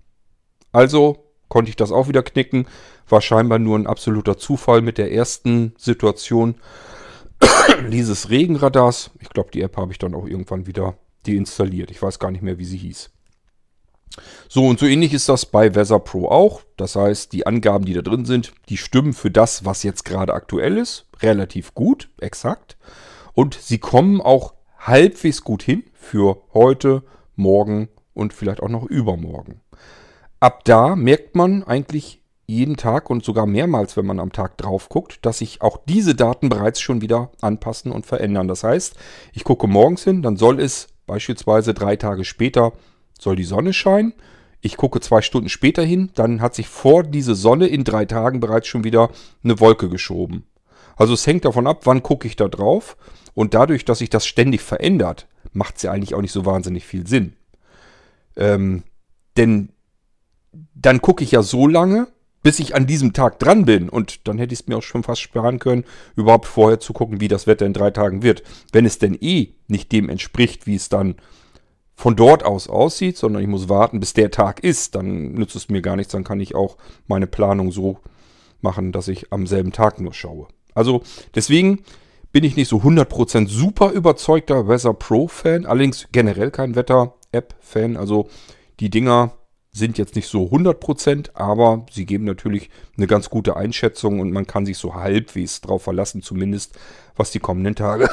Also 0.72 1.26
konnte 1.48 1.68
ich 1.68 1.76
das 1.76 1.92
auch 1.92 2.08
wieder 2.08 2.22
knicken. 2.22 2.66
War 3.08 3.20
scheinbar 3.20 3.58
nur 3.58 3.78
ein 3.78 3.86
absoluter 3.86 4.38
Zufall 4.38 4.80
mit 4.80 4.96
der 4.96 5.12
ersten 5.12 5.74
Situation 5.76 6.54
dieses 7.90 8.30
Regenradars. 8.30 9.10
Ich 9.20 9.30
glaube, 9.30 9.50
die 9.52 9.62
App 9.62 9.76
habe 9.76 9.92
ich 9.92 9.98
dann 9.98 10.14
auch 10.14 10.26
irgendwann 10.26 10.66
wieder 10.66 10.96
deinstalliert. 11.26 11.90
Ich 11.90 12.02
weiß 12.02 12.18
gar 12.18 12.30
nicht 12.30 12.42
mehr, 12.42 12.58
wie 12.58 12.64
sie 12.64 12.78
hieß. 12.78 13.10
So 14.48 14.66
und 14.66 14.78
so 14.78 14.86
ähnlich 14.86 15.14
ist 15.14 15.28
das 15.28 15.46
bei 15.46 15.74
Weather 15.74 15.98
Pro 15.98 16.28
auch. 16.28 16.62
Das 16.76 16.96
heißt, 16.96 17.32
die 17.32 17.46
Angaben, 17.46 17.84
die 17.84 17.94
da 17.94 18.02
drin 18.02 18.24
sind, 18.24 18.52
die 18.68 18.76
stimmen 18.76 19.14
für 19.14 19.30
das, 19.30 19.64
was 19.64 19.82
jetzt 19.82 20.04
gerade 20.04 20.34
aktuell 20.34 20.76
ist, 20.76 21.06
relativ 21.22 21.74
gut, 21.74 22.10
exakt. 22.20 22.76
Und 23.32 23.54
sie 23.54 23.78
kommen 23.78 24.20
auch 24.20 24.54
halbwegs 24.78 25.42
gut 25.42 25.62
hin 25.62 25.84
für 25.94 26.42
heute, 26.52 27.02
morgen 27.36 27.88
und 28.14 28.34
vielleicht 28.34 28.62
auch 28.62 28.68
noch 28.68 28.84
übermorgen. 28.84 29.60
Ab 30.40 30.64
da 30.64 30.96
merkt 30.96 31.34
man 31.34 31.62
eigentlich 31.62 32.21
jeden 32.52 32.76
Tag 32.76 33.10
und 33.10 33.24
sogar 33.24 33.46
mehrmals, 33.46 33.96
wenn 33.96 34.06
man 34.06 34.20
am 34.20 34.32
Tag 34.32 34.56
drauf 34.58 34.88
guckt, 34.88 35.24
dass 35.24 35.38
sich 35.38 35.62
auch 35.62 35.78
diese 35.88 36.14
Daten 36.14 36.48
bereits 36.48 36.80
schon 36.80 37.00
wieder 37.00 37.30
anpassen 37.40 37.90
und 37.90 38.06
verändern. 38.06 38.48
Das 38.48 38.64
heißt, 38.64 38.94
ich 39.32 39.44
gucke 39.44 39.66
morgens 39.66 40.04
hin, 40.04 40.22
dann 40.22 40.36
soll 40.36 40.60
es 40.60 40.88
beispielsweise 41.06 41.74
drei 41.74 41.96
Tage 41.96 42.24
später 42.24 42.72
soll 43.18 43.36
die 43.36 43.44
Sonne 43.44 43.72
scheinen. 43.72 44.14
Ich 44.60 44.76
gucke 44.76 45.00
zwei 45.00 45.22
Stunden 45.22 45.48
später 45.48 45.82
hin, 45.82 46.10
dann 46.14 46.40
hat 46.40 46.54
sich 46.54 46.68
vor 46.68 47.02
diese 47.02 47.34
Sonne 47.34 47.66
in 47.66 47.84
drei 47.84 48.04
Tagen 48.04 48.40
bereits 48.40 48.68
schon 48.68 48.84
wieder 48.84 49.10
eine 49.42 49.58
Wolke 49.58 49.88
geschoben. 49.88 50.46
Also 50.96 51.14
es 51.14 51.26
hängt 51.26 51.44
davon 51.44 51.66
ab, 51.66 51.80
wann 51.84 52.02
gucke 52.02 52.28
ich 52.28 52.36
da 52.36 52.48
drauf. 52.48 52.96
Und 53.34 53.54
dadurch, 53.54 53.84
dass 53.84 53.98
sich 53.98 54.10
das 54.10 54.26
ständig 54.26 54.60
verändert, 54.60 55.26
macht 55.52 55.76
es 55.76 55.82
ja 55.82 55.90
eigentlich 55.90 56.14
auch 56.14 56.20
nicht 56.20 56.32
so 56.32 56.44
wahnsinnig 56.44 56.84
viel 56.84 57.06
Sinn. 57.06 57.34
Ähm, 58.36 58.82
denn 59.36 59.70
dann 60.74 61.00
gucke 61.00 61.24
ich 61.24 61.32
ja 61.32 61.42
so 61.42 61.66
lange, 61.66 62.08
bis 62.42 62.58
ich 62.58 62.74
an 62.74 62.86
diesem 62.86 63.12
Tag 63.12 63.38
dran 63.38 63.64
bin. 63.64 63.88
Und 63.88 64.26
dann 64.26 64.38
hätte 64.38 64.52
ich 64.52 64.60
es 64.60 64.66
mir 64.66 64.78
auch 64.78 64.82
schon 64.82 65.02
fast 65.02 65.20
sparen 65.20 65.58
können, 65.58 65.84
überhaupt 66.16 66.46
vorher 66.46 66.80
zu 66.80 66.92
gucken, 66.92 67.20
wie 67.20 67.28
das 67.28 67.46
Wetter 67.46 67.66
in 67.66 67.72
drei 67.72 67.90
Tagen 67.90 68.22
wird. 68.22 68.42
Wenn 68.72 68.86
es 68.86 68.98
denn 68.98 69.16
eh 69.20 69.54
nicht 69.68 69.92
dem 69.92 70.08
entspricht, 70.08 70.66
wie 70.66 70.74
es 70.74 70.88
dann 70.88 71.16
von 71.94 72.16
dort 72.16 72.44
aus 72.44 72.68
aussieht, 72.68 73.16
sondern 73.16 73.42
ich 73.42 73.48
muss 73.48 73.68
warten, 73.68 74.00
bis 74.00 74.12
der 74.12 74.30
Tag 74.30 74.64
ist, 74.64 74.94
dann 74.94 75.34
nützt 75.34 75.56
es 75.56 75.68
mir 75.68 75.82
gar 75.82 75.96
nichts. 75.96 76.12
Dann 76.12 76.24
kann 76.24 76.40
ich 76.40 76.54
auch 76.54 76.76
meine 77.06 77.26
Planung 77.26 77.70
so 77.70 77.98
machen, 78.60 78.92
dass 78.92 79.08
ich 79.08 79.32
am 79.32 79.46
selben 79.46 79.72
Tag 79.72 80.00
nur 80.00 80.14
schaue. 80.14 80.48
Also 80.74 81.02
deswegen 81.34 81.82
bin 82.32 82.44
ich 82.44 82.56
nicht 82.56 82.68
so 82.68 82.78
100% 82.78 83.48
super 83.48 83.92
überzeugter 83.92 84.66
Weather 84.66 84.94
Pro 84.94 85.28
Fan, 85.28 85.66
allerdings 85.66 86.08
generell 86.12 86.50
kein 86.50 86.74
Wetter 86.74 87.14
App 87.30 87.54
Fan. 87.60 87.96
Also 87.96 88.28
die 88.80 88.88
Dinger 88.90 89.34
sind 89.74 89.96
jetzt 89.96 90.16
nicht 90.16 90.28
so 90.28 90.44
100%, 90.44 91.30
aber 91.34 91.86
sie 91.90 92.04
geben 92.04 92.24
natürlich 92.24 92.68
eine 92.96 93.06
ganz 93.06 93.30
gute 93.30 93.56
Einschätzung 93.56 94.20
und 94.20 94.30
man 94.30 94.46
kann 94.46 94.66
sich 94.66 94.76
so 94.76 94.94
halbwegs 94.94 95.62
drauf 95.62 95.82
verlassen, 95.82 96.22
zumindest 96.22 96.78
was 97.16 97.30
die 97.30 97.38
kommenden 97.38 97.74
Tage 97.74 98.10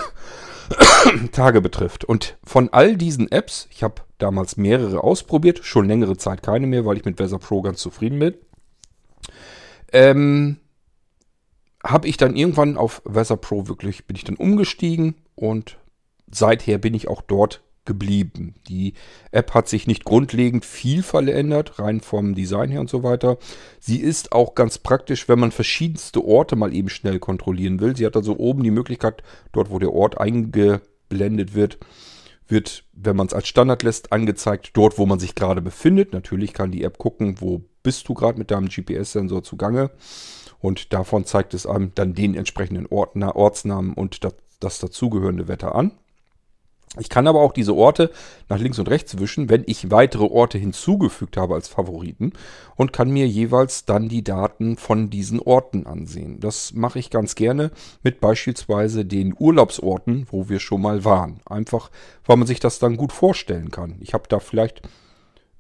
Tage 1.32 1.62
betrifft. 1.62 2.06
Und 2.06 2.38
von 2.44 2.70
all 2.70 2.96
diesen 2.96 3.30
Apps, 3.32 3.68
ich 3.72 3.84
habe 3.84 4.02
damals 4.20 4.56
mehrere 4.56 5.04
ausprobiert, 5.04 5.60
schon 5.64 5.88
längere 5.88 6.16
Zeit 6.16 6.44
keine 6.44 6.66
mehr, 6.66 6.86
weil 6.86 6.98
ich 6.98 7.06
mit 7.06 7.20
Weather 7.20 7.40
Pro 7.40 7.62
ganz 7.62 7.82
zufrieden 7.82 8.20
bin, 8.20 8.36
ähm, 9.92 10.58
habe 11.84 12.08
ich 12.08 12.16
dann 12.16 12.36
irgendwann 12.36 12.78
auf 12.78 13.02
Weather 13.04 13.38
Pro 13.38 13.68
wirklich, 13.68 14.06
bin 14.06 14.16
ich 14.16 14.24
dann 14.24 14.36
umgestiegen 14.36 15.16
und 15.36 15.78
seither 16.32 16.78
bin 16.78 16.94
ich 16.94 17.08
auch 17.10 17.22
dort 17.22 17.64
geblieben. 17.90 18.54
Die 18.68 18.94
App 19.32 19.56
hat 19.56 19.68
sich 19.68 19.88
nicht 19.88 20.06
grundlegend 20.06 20.64
viel 20.64 21.02
verändert, 21.02 21.80
rein 21.80 22.02
vom 22.02 22.36
Design 22.36 22.70
her 22.70 22.82
und 22.82 22.90
so 22.90 23.02
weiter. 23.02 23.40
Sie 23.80 23.98
ist 23.98 24.32
auch 24.32 24.54
ganz 24.54 24.78
praktisch, 24.78 25.28
wenn 25.28 25.40
man 25.40 25.52
verschiedenste 25.52 26.24
Orte 26.24 26.56
mal 26.56 26.72
eben 26.72 26.90
schnell 26.90 27.18
kontrollieren 27.18 27.80
will. 27.80 27.98
Sie 27.98 28.06
hat 28.06 28.16
also 28.16 28.38
oben 28.38 28.62
die 28.62 28.70
Möglichkeit, 28.70 29.24
dort 29.54 29.72
wo 29.72 29.80
der 29.80 29.92
Ort 29.92 30.20
eingeblendet 30.20 31.56
wird, 31.56 31.80
wird, 32.48 32.84
wenn 32.94 33.16
man 33.16 33.26
es 33.26 33.34
als 33.34 33.48
Standard 33.48 33.82
lässt, 33.82 34.12
angezeigt, 34.12 34.70
dort 34.74 35.00
wo 35.00 35.08
man 35.08 35.18
sich 35.18 35.34
gerade 35.34 35.62
befindet. 35.62 36.14
Natürlich 36.14 36.54
kann 36.54 36.72
die 36.72 36.84
App 36.84 37.00
gucken, 37.00 37.42
wo 37.42 37.64
bist 37.82 38.08
du 38.08 38.14
gerade 38.14 38.38
mit 38.38 38.52
deinem 38.52 38.70
GPS-Sensor 38.70 39.42
zugange. 39.42 39.90
Und 40.60 40.94
davon 40.94 41.26
zeigt 41.26 41.56
es 41.56 41.66
einem 41.66 41.92
dann 41.96 42.14
den 42.14 42.36
entsprechenden 42.36 42.86
Ort, 42.86 43.16
Ortsnamen 43.16 43.96
und 43.96 44.24
das, 44.24 44.36
das 44.60 44.78
dazugehörende 44.78 45.48
Wetter 45.48 45.74
an. 45.74 45.94
Ich 46.98 47.10
kann 47.10 47.28
aber 47.28 47.42
auch 47.42 47.54
diese 47.54 47.76
Orte 47.76 48.10
nach 48.48 48.58
links 48.58 48.80
und 48.80 48.90
rechts 48.90 49.20
wischen, 49.20 49.48
wenn 49.48 49.64
ich 49.68 49.92
weitere 49.92 50.24
Orte 50.24 50.58
hinzugefügt 50.58 51.38
habe 51.38 51.54
als 51.54 51.68
Favoriten 51.68 52.34
und 52.76 52.94
kann 52.94 53.12
mir 53.12 53.28
jeweils 53.28 53.86
dann 53.86 54.10
die 54.10 54.24
Daten 54.24 54.76
von 54.76 55.12
diesen 55.12 55.40
Orten 55.40 55.86
ansehen. 55.86 56.40
Das 56.40 56.74
mache 56.74 56.98
ich 56.98 57.12
ganz 57.12 57.36
gerne 57.36 57.70
mit 58.02 58.20
beispielsweise 58.20 59.06
den 59.06 59.36
Urlaubsorten, 59.38 60.26
wo 60.32 60.50
wir 60.50 60.60
schon 60.60 60.82
mal 60.82 61.06
waren. 61.06 61.42
Einfach, 61.46 61.92
weil 62.26 62.38
man 62.38 62.48
sich 62.48 62.60
das 62.60 62.80
dann 62.80 62.98
gut 62.98 63.12
vorstellen 63.12 63.70
kann. 63.70 63.98
Ich 64.00 64.16
habe 64.16 64.24
da 64.28 64.40
vielleicht, 64.40 64.82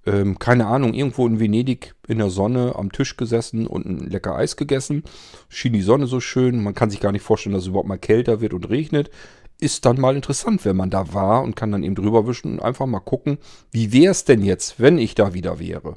ähm, 0.07 0.39
keine 0.39 0.65
Ahnung, 0.65 0.95
irgendwo 0.95 1.27
in 1.27 1.39
Venedig 1.39 1.93
in 2.07 2.17
der 2.17 2.31
Sonne 2.31 2.73
am 2.75 2.91
Tisch 2.91 3.17
gesessen 3.17 3.67
und 3.67 3.85
ein 3.85 4.09
lecker 4.09 4.35
Eis 4.35 4.55
gegessen. 4.55 5.03
Schien 5.47 5.73
die 5.73 5.83
Sonne 5.83 6.07
so 6.07 6.19
schön. 6.19 6.63
Man 6.63 6.73
kann 6.73 6.89
sich 6.89 7.01
gar 7.01 7.11
nicht 7.11 7.21
vorstellen, 7.21 7.53
dass 7.53 7.63
es 7.63 7.69
überhaupt 7.69 7.87
mal 7.87 7.99
kälter 7.99 8.41
wird 8.41 8.55
und 8.55 8.67
regnet 8.71 9.11
ist 9.59 9.85
dann 9.85 9.99
mal 9.99 10.15
interessant, 10.15 10.63
wenn 10.65 10.75
man 10.75 10.89
da 10.89 11.13
war 11.13 11.43
und 11.43 11.55
kann 11.55 11.71
dann 11.71 11.83
eben 11.83 11.95
drüber 11.95 12.27
wischen 12.27 12.53
und 12.53 12.61
einfach 12.61 12.85
mal 12.85 12.99
gucken, 12.99 13.37
wie 13.71 13.91
wäre 13.91 14.11
es 14.11 14.23
denn 14.23 14.43
jetzt, 14.43 14.79
wenn 14.79 14.97
ich 14.97 15.15
da 15.15 15.33
wieder 15.33 15.59
wäre. 15.59 15.95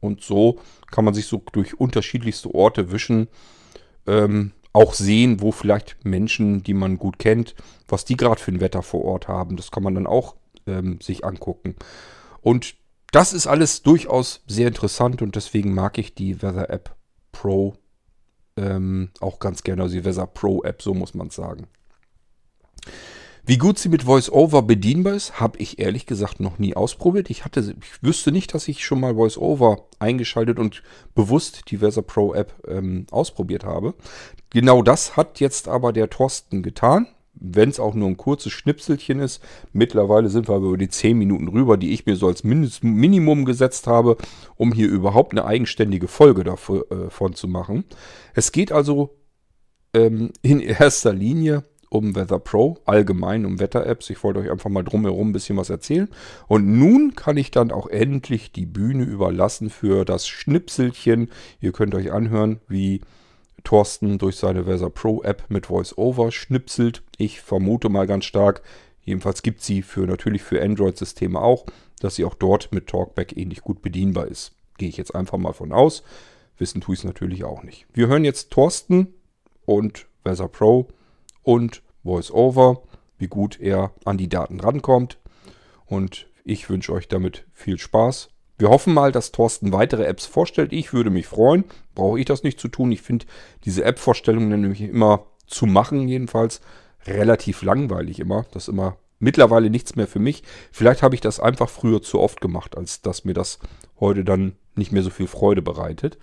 Und 0.00 0.22
so 0.22 0.58
kann 0.90 1.04
man 1.04 1.14
sich 1.14 1.26
so 1.26 1.42
durch 1.52 1.78
unterschiedlichste 1.78 2.54
Orte 2.54 2.92
wischen, 2.92 3.28
ähm, 4.06 4.52
auch 4.72 4.94
sehen, 4.94 5.40
wo 5.40 5.52
vielleicht 5.52 6.04
Menschen, 6.04 6.62
die 6.62 6.74
man 6.74 6.98
gut 6.98 7.18
kennt, 7.18 7.54
was 7.88 8.04
die 8.04 8.16
gerade 8.16 8.40
für 8.40 8.50
ein 8.50 8.60
Wetter 8.60 8.82
vor 8.82 9.04
Ort 9.04 9.28
haben. 9.28 9.56
Das 9.56 9.70
kann 9.70 9.82
man 9.82 9.94
dann 9.94 10.06
auch 10.06 10.34
ähm, 10.66 11.00
sich 11.00 11.24
angucken. 11.24 11.76
Und 12.40 12.74
das 13.12 13.32
ist 13.32 13.46
alles 13.46 13.82
durchaus 13.82 14.42
sehr 14.46 14.66
interessant 14.66 15.22
und 15.22 15.36
deswegen 15.36 15.72
mag 15.72 15.98
ich 15.98 16.14
die 16.14 16.42
Weather 16.42 16.68
App 16.70 16.96
Pro 17.30 17.76
ähm, 18.56 19.10
auch 19.20 19.38
ganz 19.38 19.62
gerne. 19.62 19.82
Also 19.82 19.94
die 19.94 20.04
Weather 20.04 20.26
Pro 20.26 20.62
App, 20.64 20.82
so 20.82 20.94
muss 20.94 21.14
man 21.14 21.28
es 21.28 21.36
sagen. 21.36 21.68
Wie 23.46 23.58
gut 23.58 23.78
sie 23.78 23.90
mit 23.90 24.06
VoiceOver 24.06 24.62
bedienbar 24.62 25.12
ist, 25.12 25.38
habe 25.38 25.58
ich 25.58 25.78
ehrlich 25.78 26.06
gesagt 26.06 26.40
noch 26.40 26.58
nie 26.58 26.74
ausprobiert. 26.74 27.28
Ich 27.28 27.44
hatte, 27.44 27.60
ich 27.60 28.02
wüsste 28.02 28.32
nicht, 28.32 28.54
dass 28.54 28.68
ich 28.68 28.82
schon 28.82 29.00
mal 29.00 29.16
VoiceOver 29.16 29.86
eingeschaltet 29.98 30.58
und 30.58 30.82
bewusst 31.14 31.70
die 31.70 31.76
Versa 31.76 32.00
Pro 32.00 32.32
App 32.32 32.54
ähm, 32.66 33.06
ausprobiert 33.10 33.64
habe. 33.64 33.94
Genau 34.48 34.82
das 34.82 35.18
hat 35.18 35.40
jetzt 35.40 35.68
aber 35.68 35.92
der 35.92 36.08
Thorsten 36.08 36.62
getan. 36.62 37.06
Wenn 37.34 37.68
es 37.68 37.80
auch 37.80 37.94
nur 37.94 38.08
ein 38.08 38.16
kurzes 38.16 38.52
Schnipselchen 38.52 39.18
ist. 39.18 39.42
Mittlerweile 39.72 40.30
sind 40.30 40.48
wir 40.48 40.56
über 40.56 40.78
die 40.78 40.88
10 40.88 41.18
Minuten 41.18 41.48
rüber, 41.48 41.76
die 41.76 41.92
ich 41.92 42.06
mir 42.06 42.16
so 42.16 42.28
als 42.28 42.44
Mindest 42.44 42.84
Minimum 42.84 43.44
gesetzt 43.44 43.88
habe, 43.88 44.16
um 44.54 44.72
hier 44.72 44.88
überhaupt 44.88 45.32
eine 45.32 45.44
eigenständige 45.44 46.08
Folge 46.08 46.44
davon 46.44 47.32
äh, 47.32 47.34
zu 47.34 47.48
machen. 47.48 47.84
Es 48.34 48.52
geht 48.52 48.70
also 48.72 49.18
ähm, 49.92 50.30
in 50.42 50.60
erster 50.60 51.12
Linie 51.12 51.64
um 51.94 52.16
Weather 52.16 52.40
Pro, 52.40 52.78
allgemein 52.84 53.46
um 53.46 53.60
Wetter-Apps. 53.60 54.10
Ich 54.10 54.22
wollte 54.24 54.40
euch 54.40 54.50
einfach 54.50 54.68
mal 54.68 54.82
drumherum 54.82 55.30
ein 55.30 55.32
bisschen 55.32 55.56
was 55.56 55.70
erzählen. 55.70 56.08
Und 56.48 56.66
nun 56.66 57.14
kann 57.14 57.36
ich 57.36 57.50
dann 57.50 57.70
auch 57.70 57.86
endlich 57.86 58.52
die 58.52 58.66
Bühne 58.66 59.04
überlassen 59.04 59.70
für 59.70 60.04
das 60.04 60.26
Schnipselchen. 60.26 61.30
Ihr 61.60 61.72
könnt 61.72 61.94
euch 61.94 62.12
anhören, 62.12 62.60
wie 62.68 63.00
Thorsten 63.62 64.18
durch 64.18 64.36
seine 64.36 64.66
Weather 64.66 64.90
Pro 64.90 65.22
App 65.22 65.44
mit 65.48 65.70
VoiceOver 65.70 66.32
schnipselt. 66.32 67.02
Ich 67.16 67.40
vermute 67.40 67.88
mal 67.88 68.06
ganz 68.06 68.24
stark, 68.24 68.62
jedenfalls 69.02 69.42
gibt 69.42 69.62
sie 69.62 69.82
für 69.82 70.06
natürlich 70.06 70.42
für 70.42 70.60
Android-Systeme 70.60 71.40
auch, 71.40 71.64
dass 72.00 72.16
sie 72.16 72.24
auch 72.24 72.34
dort 72.34 72.72
mit 72.72 72.88
Talkback 72.88 73.36
ähnlich 73.36 73.62
gut 73.62 73.82
bedienbar 73.82 74.26
ist. 74.26 74.52
Gehe 74.78 74.88
ich 74.88 74.96
jetzt 74.96 75.14
einfach 75.14 75.38
mal 75.38 75.52
von 75.52 75.72
aus. 75.72 76.02
Wissen 76.58 76.80
tue 76.80 76.94
ich 76.94 77.00
es 77.00 77.04
natürlich 77.04 77.44
auch 77.44 77.62
nicht. 77.62 77.86
Wir 77.94 78.08
hören 78.08 78.24
jetzt 78.24 78.50
Thorsten 78.50 79.14
und 79.64 80.06
Weather 80.24 80.48
Pro 80.48 80.88
und 81.44 81.82
VoiceOver, 82.02 82.82
wie 83.18 83.28
gut 83.28 83.60
er 83.60 83.92
an 84.04 84.18
die 84.18 84.28
Daten 84.28 84.58
rankommt. 84.58 85.18
Und 85.86 86.26
ich 86.44 86.68
wünsche 86.68 86.92
euch 86.92 87.06
damit 87.06 87.46
viel 87.52 87.78
Spaß. 87.78 88.30
Wir 88.58 88.68
hoffen 88.68 88.94
mal, 88.94 89.12
dass 89.12 89.32
Thorsten 89.32 89.72
weitere 89.72 90.04
Apps 90.04 90.26
vorstellt. 90.26 90.72
Ich 90.72 90.92
würde 90.92 91.10
mich 91.10 91.26
freuen. 91.26 91.64
Brauche 91.94 92.18
ich 92.18 92.26
das 92.26 92.42
nicht 92.42 92.60
zu 92.60 92.68
tun. 92.68 92.92
Ich 92.92 93.02
finde 93.02 93.26
diese 93.64 93.84
App-Vorstellungen 93.84 94.60
nämlich 94.60 94.80
immer 94.80 95.26
zu 95.46 95.66
machen, 95.66 96.08
jedenfalls 96.08 96.60
relativ 97.06 97.62
langweilig 97.62 98.20
immer. 98.20 98.46
Das 98.52 98.64
ist 98.64 98.68
immer 98.68 98.96
mittlerweile 99.18 99.70
nichts 99.70 99.96
mehr 99.96 100.06
für 100.06 100.18
mich. 100.18 100.42
Vielleicht 100.70 101.02
habe 101.02 101.14
ich 101.14 101.20
das 101.20 101.40
einfach 101.40 101.68
früher 101.68 102.02
zu 102.02 102.20
oft 102.20 102.40
gemacht, 102.40 102.76
als 102.76 103.02
dass 103.02 103.24
mir 103.24 103.34
das 103.34 103.58
heute 103.98 104.24
dann 104.24 104.56
nicht 104.76 104.92
mehr 104.92 105.02
so 105.02 105.10
viel 105.10 105.26
Freude 105.26 105.62
bereitet. 105.62 106.18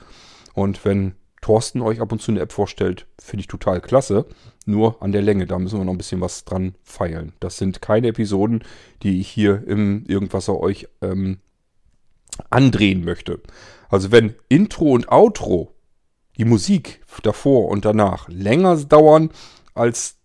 Und 0.53 0.83
wenn 0.85 1.15
Thorsten 1.51 1.81
euch 1.81 1.99
ab 1.99 2.13
und 2.13 2.21
zu 2.21 2.31
eine 2.31 2.39
App 2.39 2.53
vorstellt, 2.53 3.07
finde 3.19 3.41
ich 3.41 3.47
total 3.47 3.81
klasse. 3.81 4.25
Nur 4.65 5.03
an 5.03 5.11
der 5.11 5.21
Länge, 5.21 5.47
da 5.47 5.59
müssen 5.59 5.79
wir 5.79 5.83
noch 5.83 5.91
ein 5.91 5.97
bisschen 5.97 6.21
was 6.21 6.45
dran 6.45 6.75
feilen. 6.81 7.33
Das 7.41 7.57
sind 7.57 7.81
keine 7.81 8.07
Episoden, 8.07 8.63
die 9.03 9.19
ich 9.19 9.27
hier 9.27 9.61
im 9.67 10.05
Irgendwasser 10.07 10.57
euch 10.57 10.87
ähm, 11.01 11.39
andrehen 12.49 13.03
möchte. 13.03 13.41
Also 13.89 14.13
wenn 14.13 14.35
Intro 14.47 14.93
und 14.93 15.11
Outro, 15.11 15.75
die 16.37 16.45
Musik 16.45 17.01
davor 17.21 17.67
und 17.67 17.83
danach 17.83 18.29
länger 18.29 18.77
dauern 18.77 19.29
als 19.73 20.19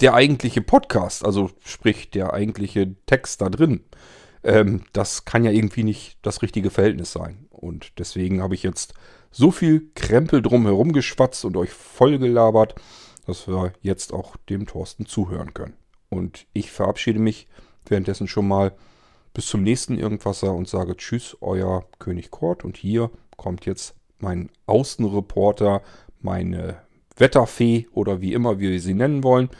der 0.00 0.14
eigentliche 0.14 0.62
Podcast, 0.62 1.26
also 1.26 1.50
sprich 1.64 2.12
der 2.12 2.32
eigentliche 2.32 2.94
Text 3.06 3.40
da 3.40 3.48
drin, 3.48 3.80
ähm, 4.44 4.84
das 4.92 5.24
kann 5.24 5.42
ja 5.42 5.50
irgendwie 5.50 5.82
nicht 5.82 6.16
das 6.22 6.42
richtige 6.42 6.70
Verhältnis 6.70 7.10
sein. 7.10 7.47
Und 7.58 7.98
deswegen 7.98 8.42
habe 8.42 8.54
ich 8.54 8.62
jetzt 8.62 8.94
so 9.30 9.50
viel 9.50 9.90
Krempel 9.94 10.42
drumherum 10.42 10.92
geschwatzt 10.92 11.44
und 11.44 11.56
euch 11.56 11.70
vollgelabert, 11.70 12.74
dass 13.26 13.46
wir 13.46 13.72
jetzt 13.82 14.12
auch 14.12 14.36
dem 14.48 14.66
Thorsten 14.66 15.06
zuhören 15.06 15.52
können. 15.52 15.74
Und 16.08 16.46
ich 16.54 16.70
verabschiede 16.70 17.18
mich 17.18 17.46
währenddessen 17.86 18.28
schon 18.28 18.48
mal 18.48 18.74
bis 19.34 19.46
zum 19.46 19.62
nächsten 19.62 19.98
Irgendwasser 19.98 20.54
und 20.54 20.68
sage 20.68 20.96
Tschüss, 20.96 21.36
euer 21.40 21.84
König 21.98 22.30
Kort. 22.30 22.64
Und 22.64 22.76
hier 22.76 23.10
kommt 23.36 23.66
jetzt 23.66 23.94
mein 24.18 24.50
Außenreporter, 24.66 25.82
meine 26.20 26.82
Wetterfee 27.16 27.86
oder 27.92 28.20
wie 28.20 28.32
immer 28.32 28.58
wir 28.58 28.80
sie 28.80 28.94
nennen 28.94 29.22
wollen, 29.22 29.50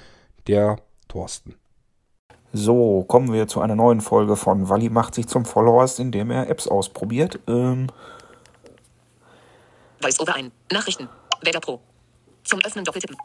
der 0.47 0.81
Thorsten. 1.09 1.55
So, 2.53 3.05
kommen 3.05 3.33
wir 3.33 3.47
zu 3.47 3.61
einer 3.61 3.75
neuen 3.75 4.01
Folge 4.01 4.37
von 4.37 4.69
Walli 4.69 4.89
macht 4.89 5.15
sich 5.15 5.29
zum 5.29 5.45
Followers, 5.45 5.99
indem 5.99 6.31
er 6.31 6.49
Apps 6.49 6.67
ausprobiert. 6.67 7.39
Ähm, 7.47 7.89
Voice-Over 10.01 10.35
ein. 10.35 10.53
Nachrichten. 10.73 11.09
Wetter 11.43 11.61
Pro. 11.61 11.81
Zum 12.45 12.61
Öffnen 12.65 12.85
doppeltippen. 12.85 13.17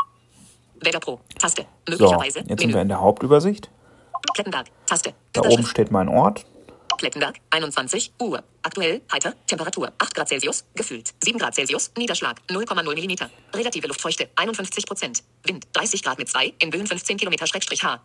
Wetter 0.81 0.99
Pro. 0.99 1.19
Taste. 1.39 1.65
Möglicherweise. 1.87 2.39
So, 2.39 2.45
jetzt 2.47 2.61
sind 2.61 2.73
wir 2.73 2.81
in 2.81 2.89
der 2.89 2.99
Hauptübersicht. 2.99 3.69
Klettenberg. 4.33 4.67
Taste. 4.85 5.13
Da 5.31 5.41
oben 5.41 5.65
steht 5.65 5.91
mein 5.91 6.09
Ort. 6.09 6.45
Klettenberg. 6.97 7.37
21 7.51 8.13
Uhr. 8.21 8.43
Aktuell. 8.61 9.01
Heiter. 9.11 9.33
Temperatur. 9.47 9.91
8 9.97 10.15
Grad 10.15 10.27
Celsius. 10.27 10.65
Gefühlt. 10.75 11.13
7 11.23 11.37
Grad 11.39 11.55
Celsius. 11.55 11.91
Niederschlag. 11.97 12.41
0,0 12.49 12.83
Millimeter. 12.93 13.29
Relative 13.53 13.87
Luftfeuchte. 13.87 14.29
51 14.35 14.85
Prozent. 14.85 15.23
Wind. 15.43 15.67
30 15.73 16.03
Grad 16.03 16.17
mit 16.17 16.27
2. 16.27 16.53
In 16.59 16.69
Böen 16.69 16.87
15 16.87 17.17
Kilometer 17.17 17.47
Schrägstrich 17.47 17.83
H. 17.83 18.01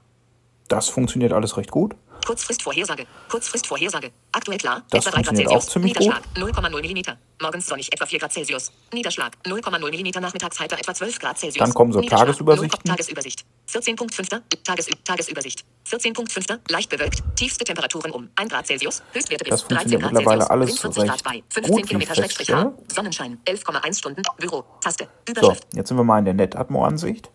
Das 0.68 0.88
funktioniert 0.88 1.32
alles 1.32 1.56
recht 1.56 1.70
gut. 1.70 1.96
Kurzfristvorhersage. 2.26 3.06
Kurzfristvorhersage. 3.30 4.10
Aktuell 4.32 4.58
klar. 4.58 4.82
Das 4.90 5.06
etwa 5.06 5.16
3 5.16 5.22
Grad 5.22 5.36
Celsius. 5.36 5.64
auch 5.64 5.68
ziemlich 5.68 5.98
Niederschlag 5.98 6.22
0,0 6.34 6.80
Millimeter. 6.82 7.18
Morgens 7.40 7.66
sonnig 7.66 7.90
etwa 7.90 8.04
4 8.04 8.18
Grad 8.18 8.32
Celsius. 8.32 8.70
Niederschlag 8.92 9.32
0,0 9.46 9.90
Millimeter. 9.90 10.20
Nachmittags 10.20 10.60
heiter 10.60 10.78
etwa 10.78 10.92
12 10.92 11.18
Grad 11.20 11.38
Celsius. 11.38 11.64
Dann 11.64 11.72
kommen 11.72 11.92
so 11.92 12.02
Tagesübersichten. 12.02 12.80
0, 12.84 12.96
Tagesübersicht. 12.96 13.44
14.5. 13.70 14.42
Tages, 14.62 14.86
Tagesübersicht. 15.04 15.64
14.5. 15.86 16.58
Leicht 16.70 16.90
bewölkt. 16.90 17.22
Tiefste 17.36 17.64
Temperaturen 17.64 18.10
um 18.10 18.28
1 18.36 18.50
Grad 18.50 18.66
Celsius. 18.66 19.02
Höchstwerte 19.12 19.44
bis 19.44 19.50
Das 19.50 19.60
13 19.68 19.78
funktioniert 19.78 20.02
Grad 20.02 20.12
mittlerweile 20.12 20.40
Celsius. 20.40 20.50
alles 20.50 20.68
Wind 20.70 20.94
40 20.94 21.04
Grad 21.08 21.24
bei. 21.24 21.32
gut, 21.32 21.52
15 21.54 21.76
wie 21.76 21.82
Kilometer 21.82 22.12
ich 22.12 22.18
Schrägstrich 22.18 22.52
H. 22.52 22.72
Sonnenschein. 22.88 23.38
11,1 23.46 23.98
Stunden. 23.98 24.22
Büro. 24.36 24.64
Taste. 24.82 25.04
So, 25.26 25.32
Überschrift. 25.32 25.66
jetzt 25.74 25.88
sind 25.88 25.96
wir 25.96 26.04
mal 26.04 26.18
in 26.18 26.26
der 26.26 26.34
Netatmo-Ansicht. 26.34 27.30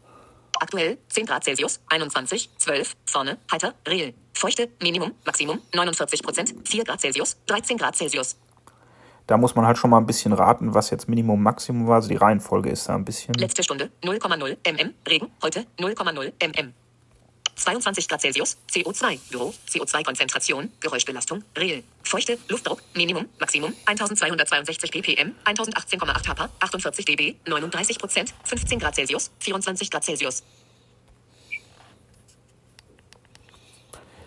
Aktuell 0.59 0.97
10 1.09 1.25
Grad 1.25 1.43
Celsius, 1.43 1.79
21, 1.89 2.49
12, 2.57 2.95
Sonne, 3.05 3.37
heiter, 3.51 3.73
real. 3.87 4.13
Feuchte, 4.33 4.69
Minimum, 4.81 5.13
Maximum, 5.25 5.61
49 5.73 6.23
Prozent, 6.23 6.53
4 6.67 6.83
Grad 6.83 7.01
Celsius, 7.01 7.37
13 7.47 7.77
Grad 7.77 7.95
Celsius. 7.95 8.37
Da 9.27 9.37
muss 9.37 9.55
man 9.55 9.65
halt 9.65 9.77
schon 9.77 9.89
mal 9.89 9.99
ein 9.99 10.05
bisschen 10.05 10.33
raten, 10.33 10.73
was 10.73 10.89
jetzt 10.89 11.07
Minimum, 11.07 11.41
Maximum 11.41 11.87
war. 11.87 11.95
Also 11.95 12.09
die 12.09 12.17
Reihenfolge 12.17 12.69
ist 12.69 12.89
da 12.89 12.95
ein 12.95 13.05
bisschen. 13.05 13.33
Letzte 13.35 13.63
Stunde, 13.63 13.89
0,0 14.01 14.57
mm, 14.69 14.93
Regen, 15.07 15.31
heute 15.41 15.65
0,0 15.79 16.33
mm. 16.41 16.73
22 17.55 18.07
Grad 18.07 18.21
Celsius, 18.21 18.57
CO2, 18.71 19.19
Büro, 19.29 19.53
CO2-Konzentration, 19.69 20.71
Geräuschbelastung, 20.79 21.43
real. 21.57 21.83
Feuchte, 22.03 22.37
Luftdruck, 22.49 22.81
Minimum, 22.95 23.27
Maximum, 23.39 23.73
1262 23.85 24.91
ppm, 24.91 25.33
1018,8 25.45 26.27
Hapa, 26.27 26.49
48 26.59 27.05
dB, 27.05 27.35
39 27.47 27.99
Prozent, 27.99 28.33
15 28.43 28.79
Grad 28.79 28.95
Celsius, 28.95 29.31
24 29.39 29.89
Grad 29.89 30.03
Celsius. 30.03 30.43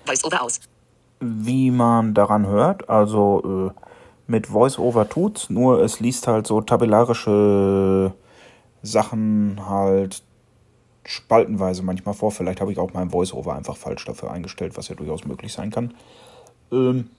Voice-Over 0.07 0.43
aus. 0.43 0.61
wie 1.21 1.71
man 1.71 2.15
daran 2.15 2.47
hört. 2.47 2.89
Also 2.89 3.73
äh, 3.77 3.81
mit 4.27 4.53
VoiceOver 4.53 5.09
tut's, 5.09 5.51
nur 5.51 5.81
es 5.83 6.01
liest 6.01 6.27
halt 6.27 6.47
so 6.47 6.61
tabellarische 6.61 8.13
Sachen 8.83 9.69
halt 9.69 10.23
spaltenweise 11.07 11.83
manchmal 11.83 12.15
vor. 12.15 12.31
Vielleicht 12.31 12.61
habe 12.61 12.73
ich 12.73 12.79
auch 12.79 12.93
mein 12.93 13.13
VoiceOver 13.13 13.55
einfach 13.55 13.77
falsch 13.77 14.05
dafür 14.05 14.31
eingestellt, 14.31 14.77
was 14.77 14.89
ja 14.89 14.95
durchaus 14.95 15.25
möglich 15.25 15.53
sein 15.53 15.71
kann. 15.71 15.95
Ähm, 16.73 17.11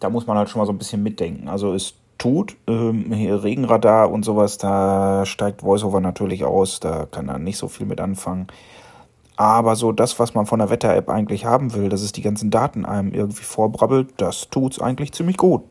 da 0.00 0.10
muss 0.10 0.26
man 0.26 0.36
halt 0.36 0.50
schon 0.50 0.60
mal 0.60 0.66
so 0.66 0.72
ein 0.72 0.78
bisschen 0.78 1.02
mitdenken. 1.02 1.48
Also 1.48 1.74
es 1.74 1.94
tut, 2.18 2.56
ähm, 2.66 3.12
hier 3.12 3.42
Regenradar 3.42 4.10
und 4.10 4.24
sowas, 4.24 4.58
da 4.58 5.26
steigt 5.26 5.62
VoiceOver 5.62 6.00
natürlich 6.00 6.44
aus, 6.44 6.80
da 6.80 7.06
kann 7.06 7.28
er 7.28 7.38
nicht 7.38 7.56
so 7.56 7.68
viel 7.68 7.86
mit 7.86 8.00
anfangen. 8.00 8.46
Aber 9.36 9.76
so 9.76 9.92
das, 9.92 10.18
was 10.18 10.34
man 10.34 10.46
von 10.46 10.58
der 10.58 10.70
Wetter-App 10.70 11.08
eigentlich 11.08 11.46
haben 11.46 11.74
will, 11.74 11.88
dass 11.88 12.02
es 12.02 12.12
die 12.12 12.22
ganzen 12.22 12.50
Daten 12.50 12.84
einem 12.84 13.12
irgendwie 13.12 13.42
vorbrabbelt, 13.42 14.10
das 14.18 14.50
tut's 14.50 14.80
eigentlich 14.80 15.12
ziemlich 15.12 15.36
gut. 15.36 15.62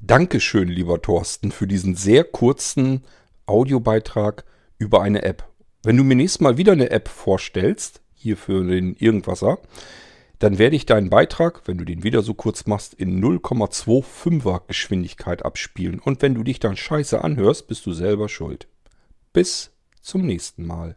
Dankeschön, 0.00 0.68
lieber 0.68 1.02
Thorsten, 1.02 1.50
für 1.50 1.66
diesen 1.66 1.94
sehr 1.96 2.22
kurzen 2.24 3.02
Audiobeitrag 3.46 4.44
über 4.78 5.02
eine 5.02 5.22
App. 5.22 5.44
Wenn 5.86 5.98
du 5.98 6.02
mir 6.02 6.16
nächstes 6.16 6.40
Mal 6.40 6.56
wieder 6.56 6.72
eine 6.72 6.90
App 6.90 7.06
vorstellst, 7.06 8.00
hier 8.12 8.36
für 8.36 8.64
den 8.64 8.96
Irgendwasser, 8.96 9.58
dann 10.40 10.58
werde 10.58 10.74
ich 10.74 10.84
deinen 10.84 11.10
Beitrag, 11.10 11.62
wenn 11.68 11.78
du 11.78 11.84
den 11.84 12.02
wieder 12.02 12.22
so 12.22 12.34
kurz 12.34 12.66
machst, 12.66 12.92
in 12.92 13.22
0,25er 13.22 14.62
Geschwindigkeit 14.66 15.44
abspielen. 15.44 16.00
Und 16.00 16.22
wenn 16.22 16.34
du 16.34 16.42
dich 16.42 16.58
dann 16.58 16.76
scheiße 16.76 17.22
anhörst, 17.22 17.68
bist 17.68 17.86
du 17.86 17.92
selber 17.92 18.28
schuld. 18.28 18.66
Bis 19.32 19.70
zum 20.00 20.26
nächsten 20.26 20.66
Mal. 20.66 20.96